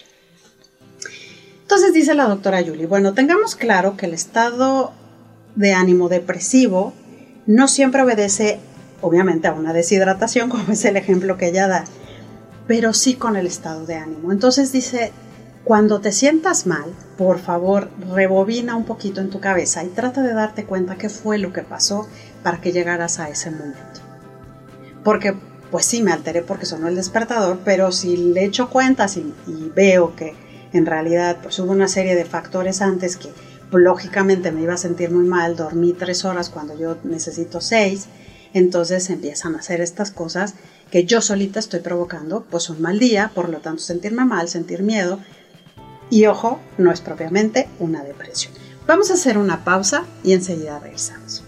Entonces 1.60 1.92
dice 1.92 2.14
la 2.14 2.26
doctora 2.26 2.62
Julie, 2.64 2.86
bueno, 2.86 3.12
tengamos 3.12 3.54
claro 3.54 3.98
que 3.98 4.06
el 4.06 4.14
estado 4.14 4.92
de 5.56 5.74
ánimo 5.74 6.08
depresivo 6.08 6.94
no 7.46 7.68
siempre 7.68 8.02
obedece 8.02 8.60
obviamente 9.02 9.48
a 9.48 9.52
una 9.52 9.74
deshidratación, 9.74 10.48
como 10.48 10.72
es 10.72 10.84
el 10.86 10.96
ejemplo 10.96 11.36
que 11.36 11.48
ella 11.48 11.68
da, 11.68 11.84
pero 12.66 12.94
sí 12.94 13.14
con 13.14 13.36
el 13.36 13.46
estado 13.46 13.84
de 13.84 13.96
ánimo. 13.96 14.32
Entonces 14.32 14.72
dice, 14.72 15.12
cuando 15.70 16.00
te 16.00 16.10
sientas 16.10 16.66
mal, 16.66 16.92
por 17.16 17.38
favor, 17.38 17.90
rebobina 18.12 18.74
un 18.74 18.84
poquito 18.84 19.20
en 19.20 19.30
tu 19.30 19.38
cabeza 19.38 19.84
y 19.84 19.86
trata 19.86 20.20
de 20.20 20.34
darte 20.34 20.64
cuenta 20.64 20.96
qué 20.96 21.08
fue 21.08 21.38
lo 21.38 21.52
que 21.52 21.62
pasó 21.62 22.08
para 22.42 22.60
que 22.60 22.72
llegaras 22.72 23.20
a 23.20 23.28
ese 23.28 23.52
momento. 23.52 24.00
Porque, 25.04 25.32
pues 25.70 25.86
sí, 25.86 26.02
me 26.02 26.10
alteré 26.10 26.42
porque 26.42 26.66
sonó 26.66 26.88
el 26.88 26.96
despertador, 26.96 27.60
pero 27.64 27.92
si 27.92 28.16
le 28.16 28.46
echo 28.46 28.68
cuentas 28.68 29.16
y, 29.16 29.32
veo 29.72 30.16
que 30.16 30.34
en 30.72 30.86
realidad 30.86 31.36
pues 31.40 31.60
hubo 31.60 31.70
una 31.70 31.86
serie 31.86 32.16
de 32.16 32.24
factores 32.24 32.82
antes 32.82 33.16
que 33.16 33.28
lógicamente 33.70 34.50
me 34.50 34.62
iba 34.62 34.74
a 34.74 34.76
sentir 34.76 35.12
muy 35.12 35.24
mal, 35.24 35.54
dormí 35.54 35.92
tres 35.92 36.24
horas 36.24 36.50
cuando 36.50 36.76
yo 36.76 36.96
necesito 37.04 37.60
seis, 37.60 38.08
entonces 38.54 39.08
empiezan 39.08 39.54
a 39.54 39.60
hacer 39.60 39.80
estas 39.80 40.10
cosas 40.10 40.54
que 40.90 41.04
yo 41.04 41.20
solita 41.20 41.60
estoy 41.60 41.78
provocando, 41.78 42.44
pues 42.50 42.68
un 42.70 42.82
mal 42.82 42.98
día, 42.98 43.30
por 43.32 43.48
lo 43.48 43.58
tanto 43.58 43.82
sentirme 43.82 44.24
mal, 44.24 44.48
sentir 44.48 44.82
miedo, 44.82 45.20
y 46.10 46.26
ojo, 46.26 46.60
no 46.76 46.92
es 46.92 47.00
propiamente 47.00 47.68
una 47.78 48.02
depresión. 48.02 48.52
Vamos 48.86 49.10
a 49.10 49.14
hacer 49.14 49.38
una 49.38 49.64
pausa 49.64 50.04
y 50.24 50.32
enseguida 50.32 50.78
regresamos. 50.80 51.44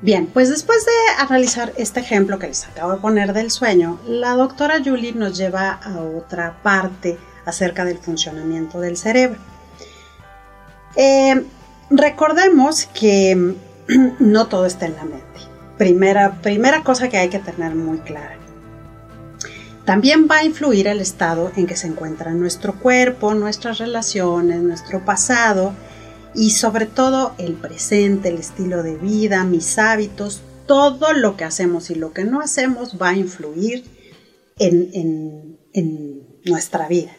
Bien, 0.00 0.26
pues 0.26 0.50
después 0.50 0.84
de 0.84 1.22
analizar 1.22 1.72
este 1.78 2.00
ejemplo 2.00 2.38
que 2.38 2.46
les 2.46 2.66
acabo 2.66 2.92
de 2.92 2.98
poner 2.98 3.32
del 3.32 3.50
sueño, 3.50 3.98
la 4.06 4.34
doctora 4.36 4.82
Julie 4.84 5.14
nos 5.14 5.36
lleva 5.36 5.70
a 5.72 5.98
otra 5.98 6.62
parte 6.62 7.18
acerca 7.46 7.86
del 7.86 7.98
funcionamiento 7.98 8.80
del 8.80 8.98
cerebro. 8.98 9.40
Eh, 10.94 11.46
recordemos 11.88 12.86
que 12.86 13.56
no 14.20 14.46
todo 14.46 14.66
está 14.66 14.86
en 14.86 14.96
la 14.96 15.04
mente 15.04 15.53
primera, 15.78 16.40
primera 16.40 16.82
cosa 16.82 17.08
que 17.08 17.16
hay 17.16 17.28
que 17.28 17.38
tener 17.38 17.74
muy 17.74 17.98
clara. 17.98 18.38
También 19.84 20.28
va 20.30 20.38
a 20.38 20.44
influir 20.44 20.86
el 20.86 21.00
estado 21.00 21.52
en 21.56 21.66
que 21.66 21.76
se 21.76 21.86
encuentra 21.86 22.32
nuestro 22.32 22.78
cuerpo, 22.78 23.34
nuestras 23.34 23.78
relaciones, 23.78 24.62
nuestro 24.62 25.04
pasado 25.04 25.74
y 26.34 26.50
sobre 26.50 26.86
todo 26.86 27.34
el 27.38 27.52
presente, 27.52 28.30
el 28.30 28.38
estilo 28.38 28.82
de 28.82 28.96
vida, 28.96 29.44
mis 29.44 29.78
hábitos, 29.78 30.40
todo 30.66 31.12
lo 31.12 31.36
que 31.36 31.44
hacemos 31.44 31.90
y 31.90 31.96
lo 31.96 32.12
que 32.14 32.24
no 32.24 32.40
hacemos 32.40 32.96
va 33.00 33.10
a 33.10 33.16
influir 33.16 33.84
en, 34.58 35.58
en 35.74 36.26
nuestra 36.46 36.88
vida. 36.88 37.14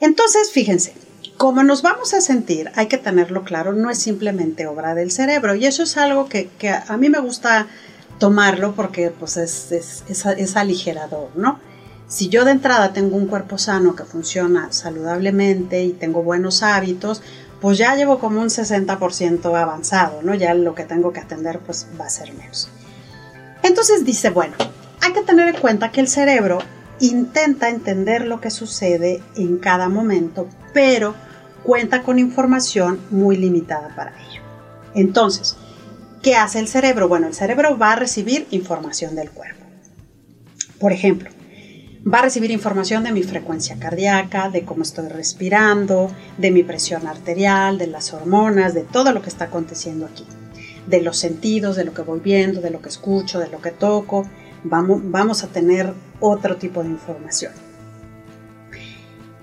Entonces, 0.00 0.52
fíjense, 0.52 0.94
como 1.36 1.62
nos 1.62 1.82
vamos 1.82 2.14
a 2.14 2.20
sentir, 2.20 2.70
hay 2.74 2.86
que 2.86 2.98
tenerlo 2.98 3.44
claro, 3.44 3.72
no 3.72 3.90
es 3.90 3.98
simplemente 3.98 4.66
obra 4.66 4.94
del 4.94 5.10
cerebro. 5.10 5.54
Y 5.54 5.66
eso 5.66 5.82
es 5.82 5.96
algo 5.96 6.28
que, 6.28 6.50
a 6.70 6.96
mí 6.96 7.08
me 7.08 7.18
gusta 7.18 7.66
tomarlo 8.18 8.74
porque 8.74 9.10
pues, 9.10 9.36
es, 9.36 9.72
es, 10.08 10.56
aligerador, 10.56 11.30
¿no? 11.34 11.60
Si 12.08 12.28
yo 12.28 12.44
de 12.44 12.52
entrada 12.52 12.92
tengo 12.92 13.16
un 13.16 13.26
cuerpo 13.26 13.58
sano 13.58 13.96
que 13.96 14.04
funciona 14.04 14.72
saludablemente 14.72 15.82
y 15.82 15.90
tengo 15.90 16.22
buenos 16.22 16.62
hábitos, 16.62 17.20
pues 17.60 17.78
ya 17.78 17.96
llevo 17.96 18.18
como 18.18 18.40
un 18.40 18.48
60% 18.48 19.60
avanzado, 19.60 20.22
¿no? 20.22 20.34
Ya 20.34 20.54
lo 20.54 20.74
que 20.74 20.84
tengo 20.84 21.12
que 21.12 21.20
atender 21.20 21.58
pues 21.58 21.86
va 22.00 22.06
a 22.06 22.10
ser 22.10 22.32
menos. 22.32 22.68
Entonces 23.62 24.04
dice, 24.04 24.30
bueno, 24.30 24.54
hay 25.00 25.12
que 25.12 25.22
tener 25.22 25.54
en 25.54 25.60
cuenta 25.60 25.90
que 25.90 26.00
el 26.00 26.08
cerebro 26.08 26.58
intenta 27.00 27.68
entender 27.68 28.24
lo 28.24 28.40
que 28.40 28.50
sucede 28.50 29.22
en 29.36 29.58
cada 29.58 29.88
momento, 29.88 30.48
pero 30.72 31.14
cuenta 31.66 32.04
con 32.04 32.20
información 32.20 33.00
muy 33.10 33.36
limitada 33.36 33.92
para 33.96 34.14
ello. 34.28 34.40
Entonces, 34.94 35.56
¿qué 36.22 36.36
hace 36.36 36.60
el 36.60 36.68
cerebro? 36.68 37.08
Bueno, 37.08 37.26
el 37.26 37.34
cerebro 37.34 37.76
va 37.76 37.92
a 37.92 37.96
recibir 37.96 38.46
información 38.52 39.16
del 39.16 39.30
cuerpo. 39.32 39.64
Por 40.78 40.92
ejemplo, 40.92 41.28
va 42.06 42.20
a 42.20 42.22
recibir 42.22 42.52
información 42.52 43.02
de 43.02 43.10
mi 43.10 43.24
frecuencia 43.24 43.80
cardíaca, 43.80 44.48
de 44.48 44.64
cómo 44.64 44.82
estoy 44.82 45.08
respirando, 45.08 46.08
de 46.38 46.52
mi 46.52 46.62
presión 46.62 47.08
arterial, 47.08 47.78
de 47.78 47.88
las 47.88 48.12
hormonas, 48.12 48.72
de 48.72 48.82
todo 48.82 49.10
lo 49.10 49.20
que 49.20 49.28
está 49.28 49.46
aconteciendo 49.46 50.06
aquí, 50.06 50.24
de 50.86 51.02
los 51.02 51.18
sentidos, 51.18 51.74
de 51.74 51.84
lo 51.84 51.94
que 51.94 52.02
voy 52.02 52.20
viendo, 52.20 52.60
de 52.60 52.70
lo 52.70 52.80
que 52.80 52.90
escucho, 52.90 53.40
de 53.40 53.48
lo 53.48 53.60
que 53.60 53.72
toco. 53.72 54.24
Vamos, 54.62 55.00
vamos 55.02 55.42
a 55.42 55.48
tener 55.48 55.92
otro 56.20 56.56
tipo 56.56 56.84
de 56.84 56.90
información. 56.90 57.65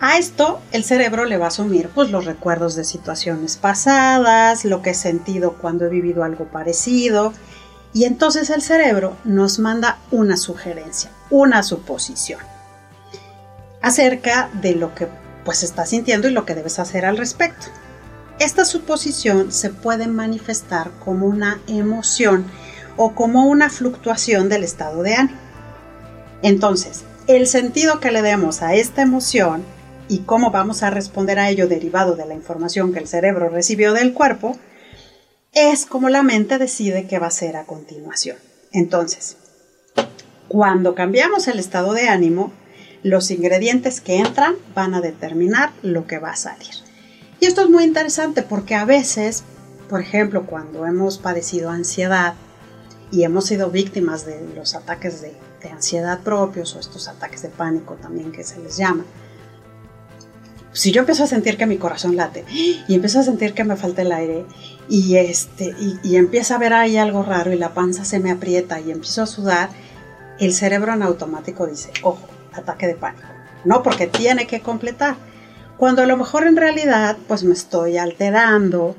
A 0.05 0.17
esto 0.17 0.59
el 0.73 0.83
cerebro 0.83 1.23
le 1.23 1.37
va 1.37 1.45
a 1.45 1.47
asumir 1.47 1.87
pues, 1.87 2.11
los 2.11 2.25
recuerdos 2.25 2.75
de 2.75 2.83
situaciones 2.83 3.55
pasadas, 3.55 4.65
lo 4.65 4.81
que 4.81 4.89
he 4.89 4.93
sentido 4.95 5.53
cuando 5.53 5.85
he 5.85 5.89
vivido 5.89 6.25
algo 6.25 6.43
parecido, 6.43 7.31
y 7.93 8.03
entonces 8.03 8.49
el 8.49 8.61
cerebro 8.61 9.15
nos 9.23 9.59
manda 9.59 9.99
una 10.11 10.35
sugerencia, 10.35 11.09
una 11.29 11.63
suposición 11.63 12.41
acerca 13.81 14.49
de 14.61 14.75
lo 14.75 14.93
que 14.93 15.07
pues 15.45 15.63
estás 15.63 15.91
sintiendo 15.91 16.27
y 16.27 16.31
lo 16.31 16.45
que 16.45 16.55
debes 16.55 16.79
hacer 16.79 17.05
al 17.05 17.15
respecto. 17.15 17.67
Esta 18.39 18.65
suposición 18.65 19.53
se 19.53 19.69
puede 19.69 20.07
manifestar 20.07 20.91
como 21.05 21.27
una 21.27 21.61
emoción 21.65 22.45
o 22.97 23.15
como 23.15 23.45
una 23.45 23.69
fluctuación 23.69 24.49
del 24.49 24.65
estado 24.65 25.01
de 25.01 25.15
ánimo. 25.15 25.39
Entonces, 26.41 27.05
el 27.27 27.47
sentido 27.47 28.01
que 28.01 28.11
le 28.11 28.21
demos 28.21 28.61
a 28.61 28.73
esta 28.73 29.01
emoción 29.01 29.63
y 30.07 30.19
cómo 30.19 30.51
vamos 30.51 30.83
a 30.83 30.89
responder 30.89 31.39
a 31.39 31.49
ello 31.49 31.67
derivado 31.67 32.15
de 32.15 32.25
la 32.25 32.33
información 32.33 32.93
que 32.93 32.99
el 32.99 33.07
cerebro 33.07 33.49
recibió 33.49 33.93
del 33.93 34.13
cuerpo, 34.13 34.57
es 35.53 35.85
como 35.85 36.09
la 36.09 36.23
mente 36.23 36.57
decide 36.57 37.07
qué 37.07 37.19
va 37.19 37.25
a 37.25 37.29
hacer 37.29 37.55
a 37.55 37.65
continuación. 37.65 38.37
Entonces, 38.71 39.37
cuando 40.47 40.95
cambiamos 40.95 41.47
el 41.47 41.59
estado 41.59 41.93
de 41.93 42.09
ánimo, 42.09 42.51
los 43.03 43.31
ingredientes 43.31 44.01
que 44.01 44.17
entran 44.17 44.55
van 44.73 44.93
a 44.93 45.01
determinar 45.01 45.71
lo 45.81 46.07
que 46.07 46.19
va 46.19 46.31
a 46.31 46.35
salir. 46.35 46.73
Y 47.39 47.45
esto 47.45 47.61
es 47.61 47.69
muy 47.69 47.83
interesante 47.83 48.41
porque 48.41 48.75
a 48.75 48.85
veces, 48.85 49.43
por 49.89 50.01
ejemplo, 50.01 50.45
cuando 50.45 50.85
hemos 50.85 51.17
padecido 51.17 51.69
ansiedad 51.69 52.35
y 53.11 53.23
hemos 53.23 53.45
sido 53.45 53.69
víctimas 53.69 54.25
de 54.25 54.41
los 54.55 54.75
ataques 54.75 55.21
de, 55.21 55.33
de 55.61 55.69
ansiedad 55.69 56.21
propios 56.21 56.75
o 56.75 56.79
estos 56.79 57.07
ataques 57.07 57.41
de 57.41 57.49
pánico 57.49 57.95
también 57.95 58.31
que 58.31 58.43
se 58.43 58.59
les 58.59 58.77
llama, 58.77 59.05
si 60.73 60.91
yo 60.91 60.99
empiezo 61.01 61.23
a 61.23 61.27
sentir 61.27 61.57
que 61.57 61.65
mi 61.65 61.77
corazón 61.77 62.15
late 62.15 62.43
y 62.87 62.93
empiezo 62.93 63.19
a 63.19 63.23
sentir 63.23 63.53
que 63.53 63.63
me 63.63 63.75
falta 63.75 64.01
el 64.01 64.11
aire 64.11 64.45
y, 64.89 65.15
este, 65.15 65.73
y, 66.03 66.15
empieza 66.15 66.55
a 66.55 66.59
ver 66.59 66.73
ahí 66.73 66.97
algo 66.97 67.23
raro 67.23 67.53
y 67.53 67.57
la 67.57 67.73
panza 67.73 68.03
se 68.03 68.19
me 68.19 68.31
aprieta 68.31 68.81
y 68.81 68.91
empiezo 68.91 69.21
a 69.21 69.27
sudar, 69.27 69.69
el 70.39 70.53
cerebro 70.53 70.93
en 70.93 71.03
automático 71.03 71.67
dice, 71.67 71.91
ojo, 72.01 72.27
ataque 72.53 72.87
de 72.87 72.95
pánico. 72.95 73.27
No, 73.63 73.81
porque 73.81 74.07
tiene 74.07 74.45
que 74.45 74.59
completar. 74.59 75.15
Cuando 75.77 76.01
a 76.01 76.05
lo 76.05 76.17
mejor 76.17 76.45
en 76.45 76.57
realidad 76.57 77.17
pues 77.27 77.43
me 77.43 77.53
estoy 77.53 77.97
alterando, 77.97 78.95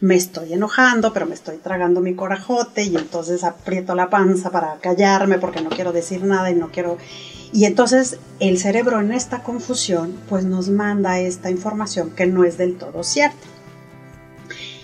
me 0.00 0.14
estoy 0.14 0.52
enojando, 0.52 1.12
pero 1.12 1.26
me 1.26 1.34
estoy 1.34 1.56
tragando 1.56 2.00
mi 2.00 2.14
corajote 2.14 2.84
y 2.84 2.96
entonces 2.96 3.44
aprieto 3.44 3.94
la 3.94 4.10
panza 4.10 4.50
para 4.50 4.76
callarme 4.76 5.38
porque 5.38 5.60
no 5.60 5.70
quiero 5.70 5.92
decir 5.92 6.24
nada 6.24 6.50
y 6.50 6.54
no 6.54 6.70
quiero 6.70 6.98
y 7.52 7.64
entonces 7.64 8.18
el 8.40 8.58
cerebro 8.58 9.00
en 9.00 9.12
esta 9.12 9.42
confusión 9.42 10.14
pues 10.28 10.44
nos 10.44 10.68
manda 10.68 11.20
esta 11.20 11.50
información 11.50 12.10
que 12.10 12.26
no 12.26 12.44
es 12.44 12.58
del 12.58 12.76
todo 12.76 13.02
cierta. 13.02 13.36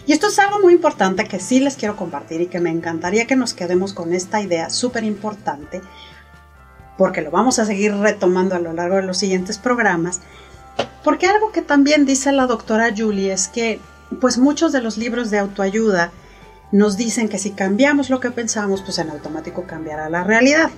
Y 0.07 0.13
esto 0.13 0.29
es 0.29 0.39
algo 0.39 0.61
muy 0.61 0.73
importante 0.73 1.27
que 1.27 1.39
sí 1.39 1.61
les 1.61 1.77
quiero 1.77 1.97
compartir 1.97 2.41
y 2.41 2.47
que 2.47 2.61
me 2.61 2.71
encantaría 2.71 3.27
que 3.27 3.37
nos 3.37 3.55
quedemos 3.55 3.93
con 3.93 4.13
esta 4.13 4.41
idea 4.41 4.69
súper 4.71 5.05
importante 5.05 5.81
porque 6.99 7.23
lo 7.23 7.31
vamos 7.31 7.59
a 7.59 7.65
seguir 7.65 7.95
retomando 7.95 8.55
a 8.55 8.59
lo 8.59 8.73
largo 8.73 8.97
de 8.97 9.03
los 9.03 9.19
siguientes 9.19 9.59
programas. 9.59 10.21
Porque 11.05 11.27
algo 11.27 11.53
que 11.53 11.63
también 11.63 12.05
dice 12.07 12.33
la 12.33 12.47
doctora 12.47 12.93
Julie 12.97 13.33
es 13.33 13.49
que 13.49 13.81
pues 14.21 14.39
muchos 14.39 14.73
de 14.73 14.81
los 14.81 14.97
libros 14.97 15.31
de 15.31 15.39
autoayuda 15.39 16.13
nos 16.73 16.97
dicen 16.97 17.29
que 17.29 17.39
si 17.39 17.51
cambiamos 17.51 18.11
lo 18.11 18.21
que 18.21 18.31
pensamos, 18.31 18.83
pues 18.83 18.99
en 18.99 19.11
automático 19.11 19.65
cambiará 19.67 20.09
la 20.09 20.25
realidad 20.25 20.71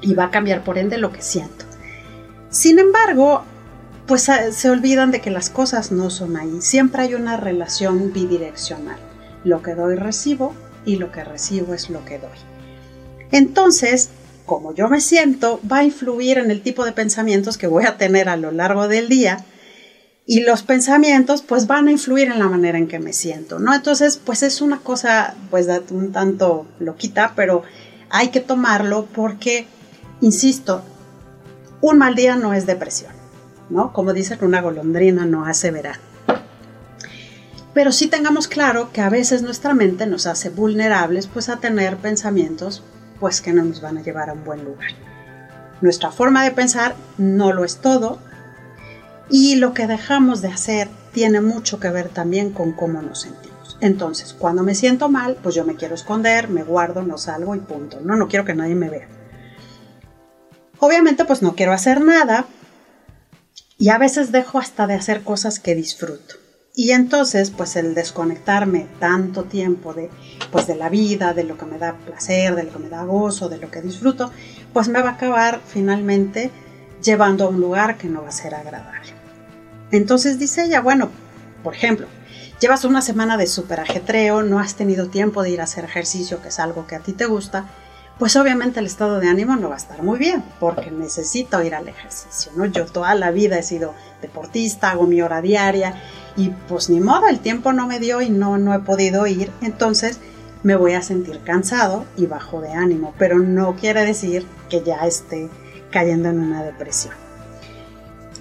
y 0.00 0.14
va 0.14 0.24
a 0.24 0.30
cambiar 0.30 0.62
por 0.62 0.78
ende 0.78 0.98
lo 0.98 1.12
que 1.12 1.22
siento. 1.22 1.64
Sin 2.50 2.78
embargo, 2.78 3.42
pues 4.06 4.28
ah, 4.28 4.52
se 4.52 4.70
olvidan 4.70 5.10
de 5.10 5.20
que 5.20 5.30
las 5.30 5.50
cosas 5.50 5.90
no 5.90 6.10
son 6.10 6.36
ahí. 6.36 6.58
Siempre 6.60 7.02
hay 7.02 7.14
una 7.14 7.36
relación 7.36 8.12
bidireccional. 8.12 8.98
Lo 9.44 9.62
que 9.62 9.74
doy 9.74 9.96
recibo 9.96 10.54
y 10.84 10.96
lo 10.96 11.10
que 11.10 11.24
recibo 11.24 11.74
es 11.74 11.90
lo 11.90 12.04
que 12.04 12.18
doy. 12.18 12.38
Entonces, 13.32 14.10
como 14.46 14.72
yo 14.72 14.88
me 14.88 15.00
siento, 15.00 15.60
va 15.70 15.78
a 15.78 15.84
influir 15.84 16.38
en 16.38 16.52
el 16.52 16.62
tipo 16.62 16.84
de 16.84 16.92
pensamientos 16.92 17.58
que 17.58 17.66
voy 17.66 17.84
a 17.84 17.96
tener 17.96 18.28
a 18.28 18.36
lo 18.36 18.52
largo 18.52 18.86
del 18.86 19.08
día 19.08 19.44
y 20.26 20.40
los 20.40 20.62
pensamientos 20.62 21.42
pues 21.42 21.66
van 21.66 21.88
a 21.88 21.92
influir 21.92 22.30
en 22.30 22.40
la 22.40 22.48
manera 22.48 22.78
en 22.78 22.88
que 22.88 22.98
me 22.98 23.12
siento, 23.12 23.58
¿no? 23.58 23.72
Entonces, 23.72 24.20
pues 24.22 24.42
es 24.42 24.60
una 24.60 24.80
cosa 24.80 25.34
pues 25.50 25.68
un 25.90 26.12
tanto 26.12 26.66
loquita, 26.80 27.32
pero 27.36 27.62
hay 28.10 28.28
que 28.28 28.40
tomarlo 28.40 29.06
porque 29.06 29.66
Insisto, 30.22 30.82
un 31.82 31.98
mal 31.98 32.14
día 32.14 32.36
no 32.36 32.54
es 32.54 32.64
depresión, 32.64 33.12
¿no? 33.68 33.92
Como 33.92 34.14
dicen, 34.14 34.38
una 34.40 34.62
golondrina 34.62 35.26
no 35.26 35.44
hace 35.44 35.70
verano. 35.70 36.00
Pero 37.74 37.92
sí 37.92 38.06
tengamos 38.06 38.48
claro 38.48 38.90
que 38.92 39.02
a 39.02 39.10
veces 39.10 39.42
nuestra 39.42 39.74
mente 39.74 40.06
nos 40.06 40.26
hace 40.26 40.48
vulnerables 40.48 41.26
pues 41.26 41.50
a 41.50 41.58
tener 41.58 41.98
pensamientos 41.98 42.82
pues 43.20 43.42
que 43.42 43.52
no 43.52 43.62
nos 43.64 43.82
van 43.82 43.98
a 43.98 44.02
llevar 44.02 44.30
a 44.30 44.32
un 44.32 44.44
buen 44.44 44.64
lugar. 44.64 44.92
Nuestra 45.82 46.10
forma 46.10 46.42
de 46.44 46.52
pensar 46.52 46.96
no 47.18 47.52
lo 47.52 47.66
es 47.66 47.76
todo 47.76 48.18
y 49.28 49.56
lo 49.56 49.74
que 49.74 49.86
dejamos 49.86 50.42
de 50.42 50.48
hacer 50.48 50.88
tiene 51.12 51.40
mucho 51.40 51.80
que 51.80 51.90
ver 51.90 52.08
también 52.08 52.50
con 52.50 52.72
cómo 52.72 53.02
nos 53.02 53.22
sentimos. 53.22 53.76
Entonces, 53.80 54.32
cuando 54.32 54.62
me 54.62 54.74
siento 54.74 55.08
mal, 55.08 55.36
pues 55.42 55.54
yo 55.54 55.64
me 55.64 55.76
quiero 55.76 55.94
esconder, 55.94 56.48
me 56.48 56.62
guardo, 56.62 57.02
no 57.02 57.18
salgo 57.18 57.54
y 57.54 57.60
punto. 57.60 58.00
No, 58.00 58.16
no 58.16 58.28
quiero 58.28 58.44
que 58.44 58.54
nadie 58.54 58.74
me 58.74 58.88
vea. 58.88 59.08
Obviamente 60.78 61.24
pues 61.24 61.42
no 61.42 61.54
quiero 61.54 61.72
hacer 61.72 62.02
nada 62.02 62.46
y 63.78 63.88
a 63.88 63.98
veces 63.98 64.30
dejo 64.32 64.58
hasta 64.58 64.86
de 64.86 64.94
hacer 64.94 65.22
cosas 65.22 65.58
que 65.58 65.74
disfruto. 65.74 66.34
Y 66.74 66.90
entonces 66.90 67.50
pues 67.50 67.76
el 67.76 67.94
desconectarme 67.94 68.86
tanto 69.00 69.44
tiempo 69.44 69.94
de 69.94 70.10
pues 70.52 70.66
de 70.66 70.76
la 70.76 70.90
vida, 70.90 71.32
de 71.32 71.44
lo 71.44 71.56
que 71.56 71.64
me 71.64 71.78
da 71.78 71.94
placer, 71.94 72.54
de 72.54 72.64
lo 72.64 72.72
que 72.72 72.78
me 72.78 72.90
da 72.90 73.04
gozo, 73.04 73.48
de 73.48 73.56
lo 73.56 73.70
que 73.70 73.80
disfruto, 73.80 74.30
pues 74.74 74.88
me 74.88 75.00
va 75.00 75.10
a 75.10 75.12
acabar 75.12 75.60
finalmente 75.66 76.50
llevando 77.02 77.46
a 77.46 77.48
un 77.48 77.60
lugar 77.60 77.96
que 77.96 78.08
no 78.08 78.22
va 78.22 78.28
a 78.28 78.32
ser 78.32 78.54
agradable. 78.54 79.15
Entonces 79.90 80.38
dice 80.38 80.64
ella, 80.64 80.80
bueno, 80.80 81.10
por 81.62 81.74
ejemplo, 81.74 82.06
llevas 82.60 82.84
una 82.84 83.02
semana 83.02 83.36
de 83.36 83.46
super 83.46 83.80
ajetreo, 83.80 84.42
no 84.42 84.58
has 84.58 84.74
tenido 84.74 85.08
tiempo 85.08 85.42
de 85.42 85.50
ir 85.50 85.60
a 85.60 85.64
hacer 85.64 85.84
ejercicio, 85.84 86.42
que 86.42 86.48
es 86.48 86.58
algo 86.58 86.86
que 86.86 86.96
a 86.96 87.00
ti 87.00 87.12
te 87.12 87.26
gusta, 87.26 87.66
pues 88.18 88.34
obviamente 88.36 88.80
el 88.80 88.86
estado 88.86 89.20
de 89.20 89.28
ánimo 89.28 89.56
no 89.56 89.68
va 89.68 89.74
a 89.74 89.78
estar 89.78 90.02
muy 90.02 90.18
bien, 90.18 90.42
porque 90.58 90.90
necesito 90.90 91.62
ir 91.62 91.74
al 91.74 91.88
ejercicio, 91.88 92.50
¿no? 92.56 92.64
Yo 92.64 92.86
toda 92.86 93.14
la 93.14 93.30
vida 93.30 93.58
he 93.58 93.62
sido 93.62 93.94
deportista, 94.22 94.90
hago 94.90 95.06
mi 95.06 95.20
hora 95.20 95.42
diaria 95.42 96.00
y 96.36 96.48
pues 96.68 96.88
ni 96.88 97.00
modo, 97.00 97.28
el 97.28 97.40
tiempo 97.40 97.72
no 97.72 97.86
me 97.86 97.98
dio 97.98 98.22
y 98.22 98.30
no, 98.30 98.56
no 98.56 98.74
he 98.74 98.78
podido 98.78 99.26
ir, 99.26 99.50
entonces 99.60 100.18
me 100.62 100.76
voy 100.76 100.94
a 100.94 101.02
sentir 101.02 101.40
cansado 101.44 102.06
y 102.16 102.26
bajo 102.26 102.60
de 102.60 102.72
ánimo, 102.72 103.14
pero 103.18 103.38
no 103.38 103.76
quiere 103.76 104.04
decir 104.04 104.46
que 104.70 104.82
ya 104.82 105.06
esté 105.06 105.50
cayendo 105.90 106.30
en 106.30 106.40
una 106.40 106.62
depresión. 106.62 107.25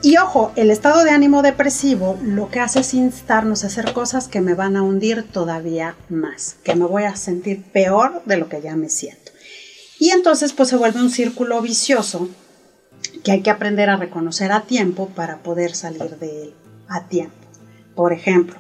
Y 0.06 0.18
ojo, 0.18 0.52
el 0.56 0.70
estado 0.70 1.04
de 1.04 1.10
ánimo 1.10 1.42
depresivo 1.42 2.16
lo 2.22 2.52
que 2.52 2.60
hace 2.60 2.82
es 2.82 2.94
instarnos 2.94 3.64
a 3.64 3.68
hacer 3.68 3.92
cosas 3.92 4.28
que 4.28 4.40
me 4.40 4.54
van 4.54 4.76
a 4.76 4.84
hundir 4.84 5.24
todavía 5.24 5.96
más, 6.10 6.58
que 6.64 6.76
me 6.76 6.86
voy 6.86 7.06
a 7.06 7.16
sentir 7.16 7.64
peor 7.64 8.22
de 8.26 8.38
lo 8.38 8.48
que 8.48 8.62
ya 8.62 8.76
me 8.76 8.90
siento. 8.90 9.32
Y 9.98 10.12
entonces 10.12 10.54
pues 10.54 10.70
se 10.70 10.76
vuelve 10.76 11.02
un 11.02 11.10
círculo 11.10 11.60
vicioso 11.60 12.30
que 13.24 13.32
hay 13.32 13.42
que 13.42 13.50
aprender 13.50 13.90
a 13.90 13.98
reconocer 13.98 14.52
a 14.52 14.62
tiempo 14.62 15.10
para 15.10 15.38
poder 15.38 15.74
salir 15.74 16.20
de 16.20 16.44
él 16.44 16.54
a 16.88 17.08
tiempo. 17.08 17.48
Por 17.96 18.14
ejemplo, 18.14 18.58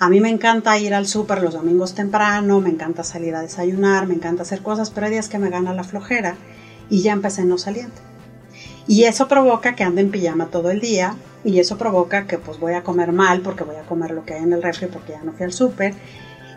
a 0.00 0.08
mí 0.08 0.20
me 0.20 0.30
encanta 0.30 0.80
ir 0.80 0.94
al 0.94 1.06
súper 1.06 1.42
los 1.42 1.54
domingos 1.54 1.94
temprano, 1.94 2.60
me 2.60 2.70
encanta 2.70 3.04
salir 3.04 3.36
a 3.36 3.42
desayunar, 3.42 4.08
me 4.08 4.14
encanta 4.14 4.42
hacer 4.42 4.62
cosas, 4.62 4.90
pero 4.90 5.06
hay 5.06 5.12
días 5.12 5.28
que 5.28 5.38
me 5.38 5.48
gana 5.48 5.74
la 5.74 5.84
flojera 5.84 6.34
y 6.90 7.02
ya 7.02 7.12
empecé 7.12 7.44
no 7.44 7.56
saliendo. 7.56 8.11
Y 8.86 9.04
eso 9.04 9.28
provoca 9.28 9.74
que 9.74 9.84
ande 9.84 10.00
en 10.00 10.10
pijama 10.10 10.46
todo 10.46 10.70
el 10.70 10.80
día 10.80 11.14
y 11.44 11.58
eso 11.58 11.78
provoca 11.78 12.26
que 12.26 12.38
pues 12.38 12.58
voy 12.58 12.74
a 12.74 12.82
comer 12.82 13.12
mal 13.12 13.40
porque 13.40 13.64
voy 13.64 13.76
a 13.76 13.82
comer 13.82 14.10
lo 14.10 14.24
que 14.24 14.34
hay 14.34 14.42
en 14.42 14.52
el 14.52 14.62
refri 14.62 14.86
porque 14.86 15.12
ya 15.12 15.22
no 15.22 15.32
fui 15.32 15.44
al 15.44 15.52
súper. 15.52 15.94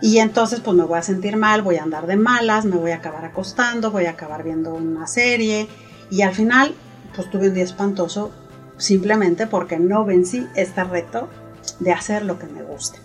Y 0.02 0.20
entonces 0.20 0.60
pues 0.60 0.76
me 0.76 0.84
voy 0.84 0.98
a 0.98 1.04
sentir 1.04 1.38
mal, 1.38 1.62
voy 1.62 1.78
a 1.78 1.84
andar 1.84 2.08
de 2.08 2.18
malas, 2.18 2.66
me 2.66 2.78
voy 2.78 2.92
a 2.92 2.98
acabar 2.98 3.26
acostando, 3.26 3.92
voy 3.92 4.06
a 4.06 4.12
acabar 4.12 4.44
viendo 4.44 4.74
una 4.74 5.08
serie 5.08 5.68
y 6.10 6.22
al 6.22 6.34
final 6.34 6.74
pues 7.16 7.30
tuve 7.30 7.48
un 7.48 7.54
día 7.54 7.64
espantoso 7.64 8.32
simplemente 8.78 9.48
porque 9.48 9.78
no 9.80 10.04
vencí 10.06 10.46
este 10.56 10.84
reto 10.84 11.30
de 11.80 11.92
hacer 11.92 12.26
lo 12.26 12.38
que 12.40 12.48
me 12.48 12.62
guste. 12.62 13.00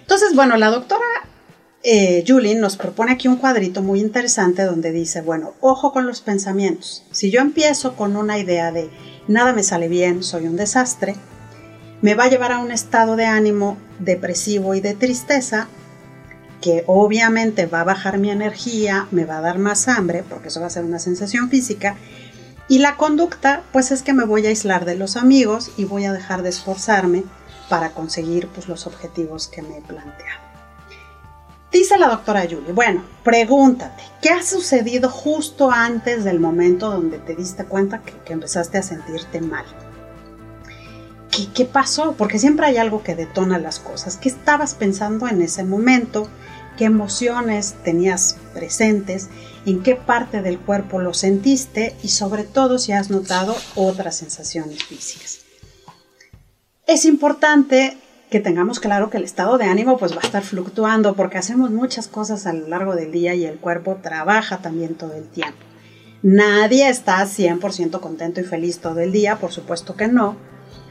Entonces, 0.00 0.34
bueno, 0.34 0.56
la 0.56 0.70
doctora 0.70 1.04
eh, 1.84 2.24
nos 2.56 2.76
propone 2.76 3.12
aquí 3.12 3.28
un 3.28 3.36
cuadrito 3.36 3.82
muy 3.82 4.00
interesante 4.00 4.62
donde 4.62 4.90
dice, 4.90 5.20
bueno, 5.20 5.52
ojo 5.60 5.92
con 5.92 6.06
los 6.06 6.22
pensamientos. 6.22 7.04
Si 7.12 7.30
yo 7.30 7.40
empiezo 7.40 7.94
con 7.94 8.16
una 8.16 8.38
idea 8.38 8.72
de 8.72 8.90
nada 9.28 9.52
me 9.52 9.62
sale 9.62 9.88
bien, 9.88 10.22
soy 10.22 10.46
un 10.46 10.56
desastre, 10.56 11.14
me 12.00 12.14
va 12.14 12.24
a 12.24 12.28
llevar 12.28 12.52
a 12.52 12.58
un 12.58 12.72
estado 12.72 13.16
de 13.16 13.26
ánimo 13.26 13.76
depresivo 13.98 14.74
y 14.74 14.80
de 14.80 14.94
tristeza 14.94 15.68
que 16.62 16.84
obviamente 16.86 17.66
va 17.66 17.82
a 17.82 17.84
bajar 17.84 18.16
mi 18.16 18.30
energía, 18.30 19.06
me 19.10 19.26
va 19.26 19.38
a 19.38 19.42
dar 19.42 19.58
más 19.58 19.86
hambre, 19.86 20.24
porque 20.26 20.48
eso 20.48 20.60
va 20.60 20.66
a 20.66 20.70
ser 20.70 20.84
una 20.84 20.98
sensación 20.98 21.50
física, 21.50 21.96
y 22.68 22.78
la 22.78 22.96
conducta, 22.96 23.62
pues 23.72 23.90
es 23.90 24.02
que 24.02 24.14
me 24.14 24.24
voy 24.24 24.46
a 24.46 24.48
aislar 24.48 24.86
de 24.86 24.94
los 24.94 25.16
amigos 25.16 25.70
y 25.76 25.84
voy 25.84 26.06
a 26.06 26.12
dejar 26.14 26.42
de 26.42 26.48
esforzarme 26.48 27.24
para 27.68 27.90
conseguir 27.90 28.48
pues, 28.48 28.68
los 28.68 28.86
objetivos 28.86 29.48
que 29.48 29.60
me 29.60 29.76
he 29.76 29.82
planteado. 29.82 30.43
Dice 31.74 31.98
la 31.98 32.06
doctora 32.06 32.42
Julie, 32.42 32.72
bueno, 32.72 33.04
pregúntate, 33.24 34.04
¿qué 34.22 34.28
ha 34.28 34.44
sucedido 34.44 35.10
justo 35.10 35.72
antes 35.72 36.22
del 36.22 36.38
momento 36.38 36.88
donde 36.88 37.18
te 37.18 37.34
diste 37.34 37.64
cuenta 37.64 38.00
que, 38.00 38.32
empezaste 38.32 38.78
a 38.78 38.82
sentirte 38.84 39.40
mal? 39.40 39.64
¿Qué, 41.32 41.48
¿Qué, 41.52 41.64
pasó? 41.64 42.14
Porque 42.16 42.38
siempre 42.38 42.66
hay 42.66 42.76
algo 42.76 43.02
que 43.02 43.16
detona 43.16 43.58
las 43.58 43.80
cosas. 43.80 44.16
¿Qué 44.16 44.28
estabas 44.28 44.74
pensando 44.76 45.26
en 45.26 45.42
ese 45.42 45.64
momento? 45.64 46.28
¿Qué 46.78 46.84
emociones 46.84 47.74
tenías 47.82 48.36
presentes? 48.54 49.28
¿En 49.66 49.82
qué 49.82 49.96
parte 49.96 50.42
del 50.42 50.60
cuerpo 50.60 51.00
lo 51.00 51.12
sentiste? 51.12 51.96
Y 52.04 52.08
sobre 52.10 52.44
todo 52.44 52.78
si 52.78 52.92
has 52.92 53.10
notado 53.10 53.56
otras 53.74 54.14
sensaciones 54.14 54.84
físicas. 54.84 55.40
Es 56.86 57.04
importante 57.04 57.98
que 58.34 58.40
tengamos 58.40 58.80
claro 58.80 59.10
que 59.10 59.18
el 59.18 59.22
estado 59.22 59.58
de 59.58 59.66
ánimo 59.66 59.96
pues 59.96 60.10
va 60.10 60.20
a 60.20 60.26
estar 60.26 60.42
fluctuando 60.42 61.14
porque 61.14 61.38
hacemos 61.38 61.70
muchas 61.70 62.08
cosas 62.08 62.46
a 62.46 62.52
lo 62.52 62.66
largo 62.66 62.96
del 62.96 63.12
día 63.12 63.32
y 63.36 63.44
el 63.44 63.60
cuerpo 63.60 64.00
trabaja 64.02 64.58
también 64.58 64.96
todo 64.96 65.12
el 65.12 65.28
tiempo. 65.28 65.56
Nadie 66.20 66.88
está 66.88 67.24
100% 67.24 68.00
contento 68.00 68.40
y 68.40 68.42
feliz 68.42 68.80
todo 68.80 68.98
el 68.98 69.12
día, 69.12 69.36
por 69.36 69.52
supuesto 69.52 69.94
que 69.94 70.08
no, 70.08 70.34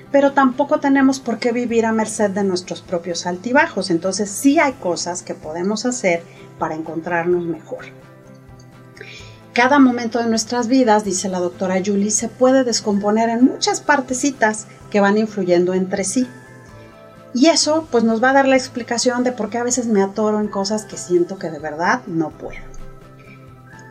pero 0.10 0.32
tampoco 0.32 0.80
tenemos 0.80 1.20
por 1.20 1.38
qué 1.38 1.52
vivir 1.52 1.86
a 1.86 1.92
merced 1.92 2.30
de 2.30 2.46
nuestros 2.46 2.82
propios 2.82 3.26
altibajos, 3.26 3.90
entonces 3.90 4.30
sí 4.30 4.58
hay 4.58 4.72
cosas 4.72 5.22
que 5.22 5.34
podemos 5.34 5.86
hacer 5.86 6.24
para 6.60 6.76
encontrarnos 6.76 7.44
mejor. 7.44 7.88
Cada 9.52 9.80
momento 9.80 10.20
de 10.20 10.30
nuestras 10.30 10.70
vidas, 10.70 11.04
dice 11.04 11.28
la 11.28 11.42
doctora 11.42 11.82
Julie, 11.86 12.10
se 12.10 12.30
puede 12.30 12.64
descomponer 12.64 13.28
en 13.28 13.44
muchas 13.44 13.82
partecitas 13.82 14.66
que 14.90 15.02
van 15.02 15.18
influyendo 15.18 15.74
entre 15.74 16.06
sí. 16.06 16.26
Y 17.34 17.48
eso 17.48 17.88
pues 17.92 18.04
nos 18.04 18.24
va 18.24 18.30
a 18.30 18.34
dar 18.34 18.48
la 18.48 18.56
explicación 18.56 19.24
de 19.24 19.32
por 19.32 19.50
qué 19.50 19.58
a 19.58 19.64
veces 19.64 19.88
me 19.88 20.04
atoro 20.04 20.40
en 20.40 20.48
cosas 20.48 20.86
que 20.86 20.98
siento 20.98 21.40
que 21.40 21.50
de 21.50 21.60
verdad 21.60 22.02
no 22.06 22.30
puedo. 22.30 22.62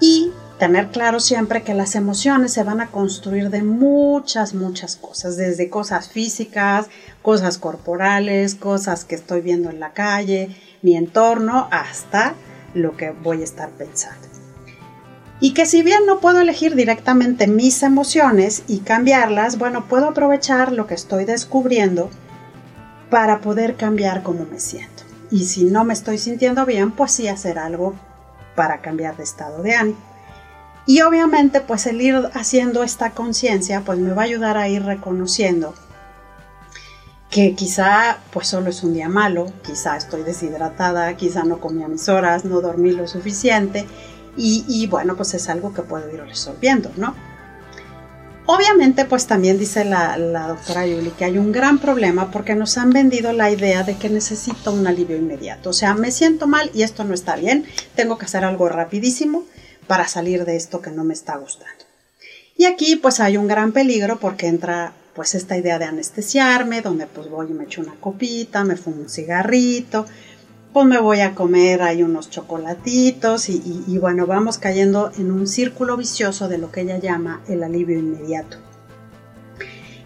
Y 0.00 0.30
tener 0.58 0.90
claro 0.90 1.18
siempre 1.18 1.62
que 1.62 1.74
las 1.74 1.96
emociones 1.96 2.52
se 2.52 2.62
van 2.62 2.80
a 2.80 2.86
construir 2.86 3.50
de 3.50 3.64
muchas, 3.64 4.54
muchas 4.54 4.94
cosas, 4.94 5.36
desde 5.36 5.68
cosas 5.68 6.08
físicas, 6.08 6.86
cosas 7.20 7.58
corporales, 7.58 8.54
cosas 8.54 9.04
que 9.04 9.16
estoy 9.16 9.40
viendo 9.40 9.70
en 9.70 9.80
la 9.80 9.92
calle, 9.92 10.56
mi 10.82 10.96
entorno, 10.96 11.66
hasta 11.72 12.34
lo 12.74 12.96
que 12.96 13.10
voy 13.10 13.40
a 13.40 13.44
estar 13.44 13.70
pensando. 13.70 14.28
Y 15.40 15.54
que 15.54 15.66
si 15.66 15.82
bien 15.82 16.06
no 16.06 16.20
puedo 16.20 16.40
elegir 16.40 16.76
directamente 16.76 17.48
mis 17.48 17.82
emociones 17.82 18.62
y 18.68 18.78
cambiarlas, 18.78 19.58
bueno, 19.58 19.88
puedo 19.88 20.10
aprovechar 20.10 20.70
lo 20.70 20.86
que 20.86 20.94
estoy 20.94 21.24
descubriendo 21.24 22.08
para 23.12 23.42
poder 23.42 23.76
cambiar 23.76 24.22
cómo 24.22 24.46
me 24.50 24.58
siento. 24.58 25.02
Y 25.30 25.44
si 25.44 25.64
no 25.64 25.84
me 25.84 25.92
estoy 25.92 26.16
sintiendo 26.16 26.64
bien, 26.64 26.92
pues 26.92 27.12
sí 27.12 27.28
hacer 27.28 27.58
algo 27.58 27.94
para 28.56 28.80
cambiar 28.80 29.18
de 29.18 29.22
estado 29.22 29.62
de 29.62 29.74
ánimo. 29.74 29.98
Y 30.86 31.02
obviamente 31.02 31.60
pues 31.60 31.86
el 31.86 32.00
ir 32.00 32.30
haciendo 32.32 32.82
esta 32.82 33.10
conciencia 33.10 33.82
pues 33.82 33.98
me 33.98 34.14
va 34.14 34.22
a 34.22 34.24
ayudar 34.24 34.56
a 34.56 34.66
ir 34.66 34.82
reconociendo 34.84 35.74
que 37.28 37.54
quizá 37.54 38.16
pues 38.32 38.46
solo 38.46 38.70
es 38.70 38.82
un 38.82 38.94
día 38.94 39.10
malo, 39.10 39.52
quizá 39.62 39.98
estoy 39.98 40.22
deshidratada, 40.22 41.14
quizá 41.14 41.44
no 41.44 41.60
comí 41.60 41.82
a 41.82 41.88
mis 41.88 42.08
horas, 42.08 42.46
no 42.46 42.62
dormí 42.62 42.92
lo 42.92 43.06
suficiente 43.06 43.86
y, 44.38 44.64
y 44.66 44.86
bueno 44.86 45.16
pues 45.16 45.34
es 45.34 45.50
algo 45.50 45.74
que 45.74 45.82
puedo 45.82 46.10
ir 46.10 46.22
resolviendo, 46.22 46.90
¿no? 46.96 47.14
Obviamente, 48.46 49.04
pues 49.04 49.26
también 49.26 49.58
dice 49.58 49.84
la, 49.84 50.18
doctora 50.48 50.86
Yuli 50.86 51.10
que 51.10 51.24
hay 51.24 51.38
un 51.38 51.52
gran 51.52 51.78
problema 51.78 52.30
porque 52.32 52.56
nos 52.56 52.76
han 52.76 52.90
vendido 52.90 53.32
la 53.32 53.50
idea 53.50 53.84
de 53.84 53.96
que 53.96 54.10
necesito 54.10 54.72
un 54.72 54.86
alivio 54.86 55.16
inmediato. 55.16 55.70
O 55.70 55.72
sea, 55.72 55.94
me 55.94 56.10
siento 56.10 56.48
mal 56.48 56.70
y 56.74 56.82
esto 56.82 57.04
no 57.04 57.14
está 57.14 57.36
bien, 57.36 57.64
tengo 57.94 58.18
que 58.18 58.24
hacer 58.24 58.44
algo 58.44 58.68
rapidísimo 58.68 59.44
para 59.86 60.08
salir 60.08 60.44
de 60.44 60.56
esto 60.56 60.80
que 60.80 60.90
no 60.90 61.04
me 61.04 61.14
está 61.14 61.36
gustando. 61.36 61.84
Y 62.56 62.64
aquí 62.64 62.96
pues 62.96 63.20
hay 63.20 63.36
un 63.36 63.46
gran 63.46 63.72
peligro 63.72 64.18
porque 64.18 64.48
entra 64.48 64.92
pues 65.14 65.34
esta 65.34 65.56
idea 65.56 65.78
de 65.78 65.84
anestesiarme, 65.84 66.80
donde 66.80 67.06
pues 67.06 67.28
voy 67.28 67.48
y 67.50 67.52
me 67.52 67.64
echo 67.64 67.80
una 67.80 67.94
copita, 67.94 68.64
me 68.64 68.76
fumo 68.76 69.02
un 69.02 69.08
cigarrito, 69.08 70.06
pues 70.72 70.86
me 70.86 70.98
voy 70.98 71.20
a 71.20 71.34
comer 71.34 71.82
ahí 71.82 72.02
unos 72.02 72.30
chocolatitos 72.30 73.48
y, 73.50 73.98
bueno, 73.98 74.26
vamos 74.26 74.58
cayendo 74.58 75.12
en 75.18 75.30
un 75.30 75.46
círculo 75.46 75.96
vicioso 75.96 76.48
de 76.48 76.58
lo 76.58 76.70
que 76.70 76.80
ella 76.82 76.98
llama 76.98 77.42
el 77.46 77.62
alivio 77.62 77.98
inmediato. 77.98 78.56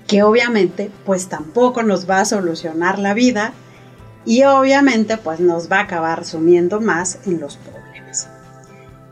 Que 0.08 0.22
obviamente 0.22 0.90
pues 1.04 1.28
tampoco 1.28 1.82
nos 1.82 2.08
va 2.08 2.20
a 2.20 2.24
solucionar 2.24 2.98
la 2.98 3.14
vida 3.14 3.52
y 4.24 4.42
obviamente 4.44 5.16
pues 5.18 5.40
nos 5.40 5.70
va 5.70 5.78
a 5.78 5.82
acabar 5.82 6.24
sumiendo 6.24 6.80
más 6.80 7.20
en 7.26 7.40
los 7.40 7.56
problemas. 7.56 8.28